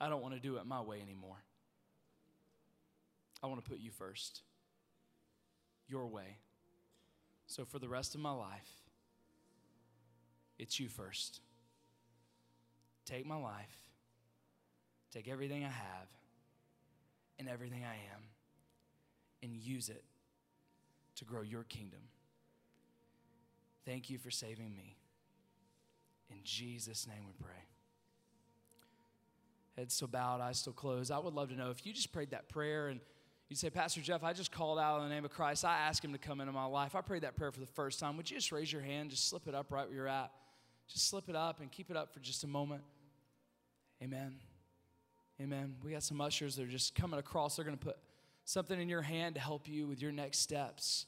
I 0.05 0.11
don't 0.11 0.21
want 0.21 0.35
to 0.35 0.41
do 0.41 0.57
it 0.57 0.67
my 0.67 0.83
way 0.83 1.01
anymore. 1.01 1.43
I 3.43 3.47
want 3.47 3.65
to 3.65 3.71
put 3.71 3.79
you 3.79 3.91
first, 3.91 4.43
your 5.89 6.07
way. 6.09 6.37
So 7.47 7.65
for 7.65 7.79
the 7.79 7.89
rest 7.89 8.15
of 8.15 8.21
my 8.21 8.31
life, 8.31 8.69
it's 10.59 10.79
you 10.79 10.89
first. 10.89 11.41
Take 13.07 13.25
my 13.25 13.37
life, 13.37 13.75
take 15.11 15.27
everything 15.27 15.65
I 15.65 15.69
have 15.69 16.09
and 17.39 17.49
everything 17.49 17.83
I 17.83 17.95
am, 18.15 18.25
and 19.43 19.57
use 19.57 19.89
it 19.89 20.05
to 21.17 21.25
grow 21.25 21.41
your 21.41 21.65
kingdom. 21.65 22.01
Thank 23.87 24.11
you 24.11 24.19
for 24.19 24.31
saving 24.31 24.77
me. 24.77 24.99
In 26.31 26.41
Jesus' 26.45 27.07
name 27.07 27.25
we 27.27 27.33
pray. 27.43 27.74
Head 29.77 29.91
still 29.91 30.09
bowed, 30.09 30.41
eyes 30.41 30.59
still 30.59 30.73
closed. 30.73 31.11
I 31.11 31.19
would 31.19 31.35
love 31.35 31.49
to 31.49 31.57
know 31.57 31.71
if 31.71 31.85
you 31.85 31.93
just 31.93 32.13
prayed 32.13 32.31
that 32.31 32.49
prayer 32.49 32.89
and 32.89 33.01
you 33.49 33.57
say, 33.57 33.71
Pastor 33.71 34.01
Jeff, 34.01 34.25
I 34.25 34.33
just 34.33 34.51
called 34.51 34.79
out 34.79 35.03
in 35.03 35.09
the 35.09 35.15
name 35.15 35.25
of 35.25 35.31
Christ. 35.31 35.65
I 35.65 35.77
asked 35.77 36.05
him 36.05 36.13
to 36.13 36.19
come 36.19 36.41
into 36.41 36.53
my 36.53 36.65
life. 36.65 36.95
I 36.95 37.01
prayed 37.01 37.23
that 37.23 37.37
prayer 37.37 37.53
for 37.53 37.61
the 37.61 37.67
first 37.67 38.01
time. 38.01 38.17
Would 38.17 38.31
you 38.31 38.37
just 38.37 38.53
raise 38.53 38.73
your 38.73 38.83
hand? 38.83 39.11
Just 39.11 39.29
slip 39.29 39.47
it 39.47 39.55
up 39.55 39.71
right 39.71 39.87
where 39.87 39.95
you're 39.95 40.09
at. 40.09 40.31
Just 40.89 41.09
slip 41.09 41.29
it 41.29 41.37
up 41.37 41.61
and 41.61 41.71
keep 41.71 41.91
it 41.91 41.97
up 41.97 42.13
for 42.13 42.21
just 42.21 42.45
a 42.45 42.47
moment. 42.47 42.83
Amen. 44.03 44.37
Amen. 45.41 45.75
We 45.85 45.93
got 45.93 46.03
some 46.03 46.21
ushers 46.21 46.57
that 46.57 46.63
are 46.63 46.71
just 46.71 46.95
coming 46.95 47.19
across. 47.19 47.57
They're 47.57 47.65
going 47.65 47.77
to 47.77 47.85
put 47.85 47.97
something 48.45 48.81
in 48.81 48.89
your 48.89 49.03
hand 49.03 49.35
to 49.35 49.41
help 49.41 49.69
you 49.69 49.87
with 49.87 50.01
your 50.01 50.13
next 50.13 50.39
steps. 50.39 51.07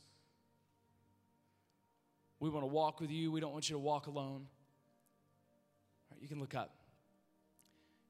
We 2.38 2.50
want 2.50 2.64
to 2.64 2.68
walk 2.68 3.00
with 3.00 3.10
you. 3.10 3.32
We 3.32 3.40
don't 3.40 3.52
want 3.52 3.70
you 3.70 3.74
to 3.74 3.80
walk 3.80 4.08
alone. 4.08 4.46
You 6.20 6.28
can 6.28 6.40
look 6.40 6.54
up. 6.54 6.75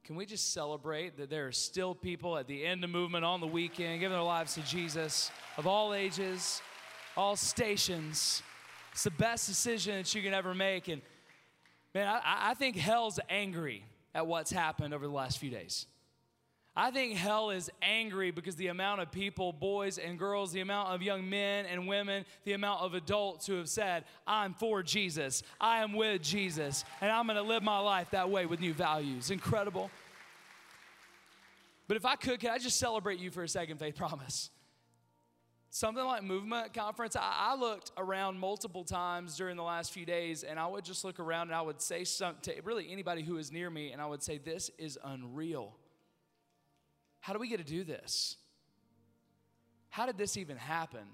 Can 0.07 0.15
we 0.15 0.25
just 0.25 0.53
celebrate 0.53 1.17
that 1.17 1.31
there 1.31 1.49
are 1.49 1.53
still 1.53 1.93
people 1.93 2.39
at 2.39 2.47
the 2.47 2.65
end 2.65 2.85
of 2.85 2.91
movement 2.91 3.25
on 3.25 3.41
the 3.41 3.47
weekend 3.49 3.99
giving 3.99 4.15
their 4.15 4.23
lives 4.23 4.55
to 4.55 4.61
Jesus 4.61 5.33
of 5.57 5.67
all 5.67 5.95
ages, 5.95 6.63
all 7.17 7.35
stations? 7.35 8.41
It's 8.93 9.03
the 9.03 9.11
best 9.11 9.49
decision 9.49 9.97
that 9.97 10.15
you 10.15 10.23
can 10.23 10.33
ever 10.33 10.55
make. 10.55 10.87
And 10.87 11.03
man, 11.93 12.07
I, 12.07 12.51
I 12.51 12.55
think 12.55 12.77
hell's 12.77 13.19
angry 13.29 13.85
at 14.15 14.29
what's 14.29 14.53
happened 14.53 14.95
over 14.95 15.05
the 15.05 15.13
last 15.13 15.39
few 15.39 15.51
days. 15.51 15.87
I 16.79 16.91
think 16.91 17.17
hell 17.17 17.49
is 17.49 17.71
angry 17.81 18.31
because 18.31 18.55
the 18.57 18.67
amount 18.67 19.01
of 19.01 19.11
people, 19.11 19.51
boys 19.51 19.97
and 19.97 20.19
girls, 20.19 20.53
the 20.53 20.61
amount 20.61 20.91
of 20.91 21.01
young 21.01 21.29
men 21.29 21.65
and 21.65 21.89
women, 21.89 22.27
the 22.45 22.53
amount 22.53 22.83
of 22.83 22.93
adults 22.93 23.47
who 23.47 23.55
have 23.55 23.69
said, 23.69 24.05
I'm 24.27 24.53
for 24.53 24.83
Jesus, 24.83 25.43
I 25.59 25.83
am 25.83 25.95
with 25.95 26.21
Jesus, 26.21 26.85
and 27.01 27.11
I'm 27.11 27.27
gonna 27.27 27.43
live 27.43 27.63
my 27.63 27.79
life 27.79 28.11
that 28.11 28.29
way 28.29 28.45
with 28.45 28.61
new 28.61 28.75
values. 28.75 29.31
Incredible. 29.31 29.91
But 31.89 31.97
if 31.97 32.05
I 32.05 32.17
could, 32.17 32.41
can 32.41 32.51
I 32.51 32.59
just 32.59 32.79
celebrate 32.79 33.21
you 33.21 33.31
for 33.31 33.43
a 33.43 33.49
second, 33.49 33.79
Faith 33.79 33.97
Promise? 33.97 34.51
something 35.71 36.05
like 36.05 36.23
movement 36.23 36.73
conference 36.73 37.17
I, 37.17 37.51
I, 37.51 37.57
looked 37.57 37.93
around 37.99 38.39
multiple 38.39 38.83
times 38.83 39.37
during 39.37 39.57
the 39.57 39.63
last 39.63 39.93
few 39.93 40.07
days 40.07 40.43
and 40.43 40.59
i 40.59 40.67
would 40.67 40.85
just 40.85 41.05
look 41.05 41.21
around 41.21 41.49
and 41.49 41.55
i 41.55 41.61
would 41.61 41.83
say 41.83 42.03
something 42.05 42.55
to 42.55 42.63
really 42.63 42.91
anybody 42.91 43.23
who 43.23 43.37
is 43.37 43.53
near 43.53 43.69
me 43.69 43.93
and 43.93 44.01
i 44.01 44.07
would 44.07 44.23
say 44.23 44.39
this 44.39 44.71
is 44.79 44.99
unreal 45.05 45.75
how 47.27 47.33
do 47.33 47.41
we 47.41 47.49
get 47.49 47.59
to 47.59 47.65
do 47.65 47.83
this 47.83 48.37
how 49.91 50.07
did 50.07 50.17
this 50.17 50.37
even 50.37 50.57
happen 50.57 51.07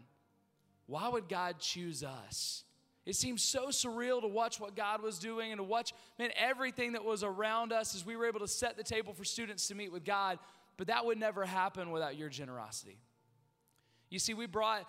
why 0.86 1.08
would 1.08 1.26
god 1.26 1.58
choose 1.58 2.04
us 2.04 2.64
it 3.04 3.16
seems 3.16 3.42
so 3.42 3.68
surreal 3.68 4.20
to 4.20 4.28
watch 4.28 4.60
what 4.60 4.76
God 4.76 5.02
was 5.02 5.18
doing 5.18 5.50
and 5.50 5.58
to 5.58 5.64
watch, 5.64 5.92
man, 6.20 6.30
everything 6.36 6.92
that 6.92 7.04
was 7.04 7.24
around 7.24 7.72
us 7.72 7.96
as 7.96 8.06
we 8.06 8.14
were 8.14 8.26
able 8.26 8.38
to 8.38 8.46
set 8.46 8.76
the 8.76 8.84
table 8.84 9.12
for 9.12 9.24
students 9.24 9.66
to 9.68 9.74
meet 9.74 9.90
with 9.90 10.04
God. 10.04 10.38
But 10.76 10.86
that 10.86 11.04
would 11.04 11.18
never 11.18 11.44
happen 11.44 11.90
without 11.90 12.16
your 12.16 12.28
generosity. 12.28 12.98
You 14.08 14.20
see, 14.20 14.34
we 14.34 14.46
brought 14.46 14.86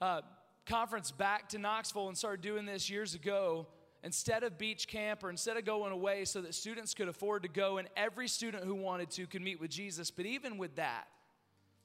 uh, 0.00 0.20
conference 0.64 1.10
back 1.10 1.48
to 1.50 1.58
Knoxville 1.58 2.06
and 2.06 2.16
started 2.16 2.40
doing 2.40 2.66
this 2.66 2.88
years 2.88 3.16
ago 3.16 3.66
instead 4.06 4.44
of 4.44 4.56
beach 4.56 4.86
camp 4.86 5.24
or 5.24 5.30
instead 5.30 5.56
of 5.56 5.64
going 5.64 5.90
away 5.90 6.24
so 6.24 6.40
that 6.40 6.54
students 6.54 6.94
could 6.94 7.08
afford 7.08 7.42
to 7.42 7.48
go 7.48 7.78
and 7.78 7.88
every 7.96 8.28
student 8.28 8.62
who 8.62 8.72
wanted 8.72 9.10
to 9.10 9.26
could 9.26 9.42
meet 9.42 9.60
with 9.60 9.68
Jesus. 9.68 10.12
But 10.12 10.26
even 10.26 10.58
with 10.58 10.76
that, 10.76 11.08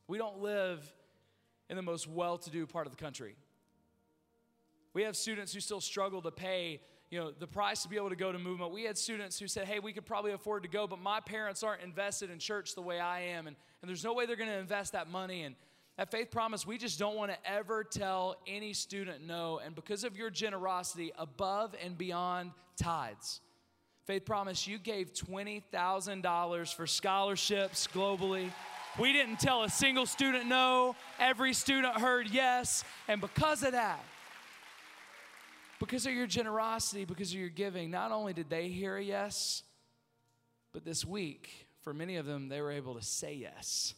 we 0.08 0.20
don't 0.20 0.38
live 0.38 0.80
in 1.68 1.76
the 1.76 1.82
most 1.82 2.08
well 2.08 2.38
to 2.38 2.50
do 2.52 2.68
part 2.68 2.86
of 2.86 2.96
the 2.96 3.04
country. 3.04 3.36
We 4.94 5.02
have 5.02 5.18
students 5.18 5.52
who 5.52 5.60
still 5.60 5.82
struggle 5.82 6.22
to 6.22 6.30
pay 6.30 6.82
you 7.10 7.20
know 7.20 7.32
the 7.32 7.48
price 7.48 7.82
to 7.82 7.90
be 7.90 7.98
able 7.98 8.10
to 8.10 8.16
go 8.16 8.32
to 8.32 8.40
movement 8.40 8.72
we 8.72 8.84
had 8.84 8.98
students 8.98 9.38
who 9.38 9.46
said 9.46 9.68
hey 9.68 9.80
we 9.80 9.92
could 9.92 10.06
probably 10.06 10.32
afford 10.32 10.64
to 10.64 10.70
go 10.70 10.88
but 10.88 10.98
my 10.98 11.20
parents 11.20 11.62
aren't 11.62 11.82
invested 11.82 12.32
in 12.32 12.40
church 12.40 12.74
the 12.74 12.82
way 12.82 13.02
i 13.02 13.20
am 13.20 13.48
and, 13.48 13.58
and 13.82 13.90
there's 13.90 14.06
no 14.06 14.14
way 14.14 14.26
they're 14.26 14.38
going 14.38 14.50
to 14.50 14.58
invest 14.58 14.94
that 14.94 15.10
money 15.10 15.44
and 15.44 15.56
at 16.02 16.10
faith 16.10 16.32
promise 16.32 16.66
we 16.66 16.80
just 16.80 16.98
don't 16.98 17.16
want 17.16 17.30
to 17.30 17.38
ever 17.48 17.84
tell 17.84 18.36
any 18.48 18.74
student 18.74 19.24
no 19.24 19.62
and 19.64 19.76
because 19.76 20.04
of 20.04 20.18
your 20.18 20.32
generosity 20.32 21.12
above 21.20 21.76
and 21.86 21.96
beyond 21.96 22.50
tithes 22.76 23.40
faith 24.06 24.26
promise 24.26 24.66
you 24.66 24.80
gave 24.80 25.14
$20000 25.14 26.74
for 26.74 26.88
scholarships 26.88 27.88
globally 27.94 28.50
we 29.00 29.14
didn't 29.14 29.40
tell 29.40 29.62
a 29.62 29.70
single 29.70 30.08
student 30.08 30.48
no 30.48 30.96
every 31.20 31.54
student 31.54 31.96
heard 31.96 32.28
yes 32.32 32.84
and 33.08 33.22
because 33.22 33.62
of 33.62 33.74
that 33.74 34.04
because 35.80 36.06
of 36.06 36.14
your 36.14 36.28
generosity, 36.28 37.06
because 37.06 37.32
of 37.32 37.40
your 37.40 37.50
giving, 37.50 37.90
not 37.90 38.12
only 38.12 38.34
did 38.34 38.52
they 38.52 38.68
hear 38.68 38.98
a 38.98 39.04
yes, 39.04 39.64
but 40.74 40.86
this 40.86 41.04
week, 41.04 41.50
for 41.82 41.92
many 41.92 42.18
of 42.18 42.28
them, 42.28 42.50
they 42.50 42.62
were 42.62 42.72
able 42.72 42.94
to 42.94 43.02
say 43.02 43.34
yes. 43.34 43.96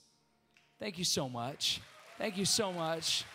Thank 0.80 0.98
you 0.98 1.04
so 1.04 1.28
much. 1.28 1.82
Thank 2.20 2.38
you 2.38 2.46
so 2.46 2.72
much. 2.72 3.26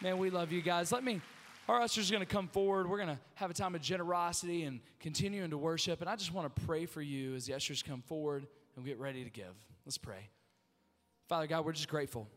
Man, 0.00 0.16
we 0.16 0.30
love 0.30 0.50
you 0.50 0.62
guys. 0.62 0.90
Let 0.90 1.04
me, 1.04 1.20
our 1.68 1.80
ushers 1.82 2.10
are 2.10 2.14
going 2.14 2.26
to 2.26 2.32
come 2.32 2.48
forward. 2.48 2.88
We're 2.88 2.96
going 2.96 3.10
to 3.10 3.18
have 3.34 3.50
a 3.50 3.54
time 3.54 3.74
of 3.74 3.82
generosity 3.82 4.64
and 4.64 4.80
continuing 4.98 5.50
to 5.50 5.58
worship. 5.58 6.00
And 6.00 6.08
I 6.08 6.16
just 6.16 6.32
want 6.32 6.54
to 6.54 6.62
pray 6.62 6.86
for 6.86 7.02
you 7.02 7.34
as 7.34 7.46
the 7.46 7.54
ushers 7.54 7.82
come 7.82 8.00
forward 8.00 8.46
and 8.76 8.86
get 8.86 8.98
ready 8.98 9.24
to 9.24 9.30
give. 9.30 9.54
Let's 9.84 9.98
pray. 9.98 10.30
Father 11.28 11.46
God, 11.46 11.66
we're 11.66 11.72
just 11.72 11.88
grateful. 11.88 12.28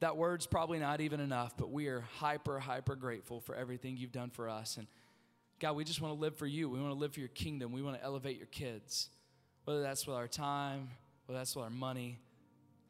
That 0.00 0.16
word's 0.16 0.46
probably 0.46 0.78
not 0.78 1.00
even 1.00 1.18
enough, 1.18 1.56
but 1.56 1.70
we 1.70 1.88
are 1.88 2.04
hyper, 2.18 2.60
hyper 2.60 2.94
grateful 2.94 3.40
for 3.40 3.56
everything 3.56 3.96
you've 3.96 4.12
done 4.12 4.30
for 4.30 4.48
us. 4.48 4.76
And 4.76 4.86
God, 5.58 5.74
we 5.74 5.82
just 5.82 6.00
want 6.00 6.14
to 6.14 6.20
live 6.20 6.36
for 6.36 6.46
you. 6.46 6.68
We 6.68 6.80
want 6.80 6.92
to 6.92 6.98
live 6.98 7.14
for 7.14 7.20
your 7.20 7.28
kingdom. 7.30 7.72
We 7.72 7.82
want 7.82 7.98
to 7.98 8.04
elevate 8.04 8.36
your 8.36 8.46
kids, 8.46 9.10
whether 9.64 9.82
that's 9.82 10.06
with 10.06 10.16
our 10.16 10.28
time, 10.28 10.90
whether 11.26 11.40
that's 11.40 11.56
with 11.56 11.64
our 11.64 11.70
money. 11.70 12.20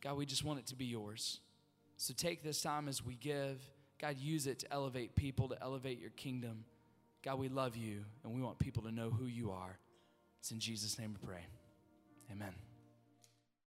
God, 0.03 0.17
we 0.17 0.27
just 0.27 0.45
want 0.45 0.59
it 0.59 0.67
to 0.67 0.77
be 0.77 0.87
yours. 0.87 1.41
So 1.97 2.15
take 2.17 2.43
this 2.43 2.63
time 2.63 2.89
as 2.89 3.05
we 3.05 3.15
give. 3.15 3.61
God, 4.01 4.17
use 4.19 4.47
it 4.47 4.59
to 4.61 4.73
elevate 4.73 5.15
people, 5.15 5.49
to 5.49 5.63
elevate 5.63 6.01
your 6.01 6.11
kingdom. 6.11 6.65
God, 7.25 7.39
we 7.39 7.49
love 7.49 7.77
you, 7.77 8.05
and 8.23 8.35
we 8.35 8.43
want 8.43 8.59
people 8.59 8.83
to 8.85 8.93
know 8.93 9.11
who 9.11 9.27
you 9.27 9.51
are. 9.51 9.79
It's 10.41 10.51
in 10.51 10.61
Jesus' 10.61 10.99
name 10.99 11.17
we 11.21 11.27
pray. 11.27 11.45
Amen. 12.31 12.66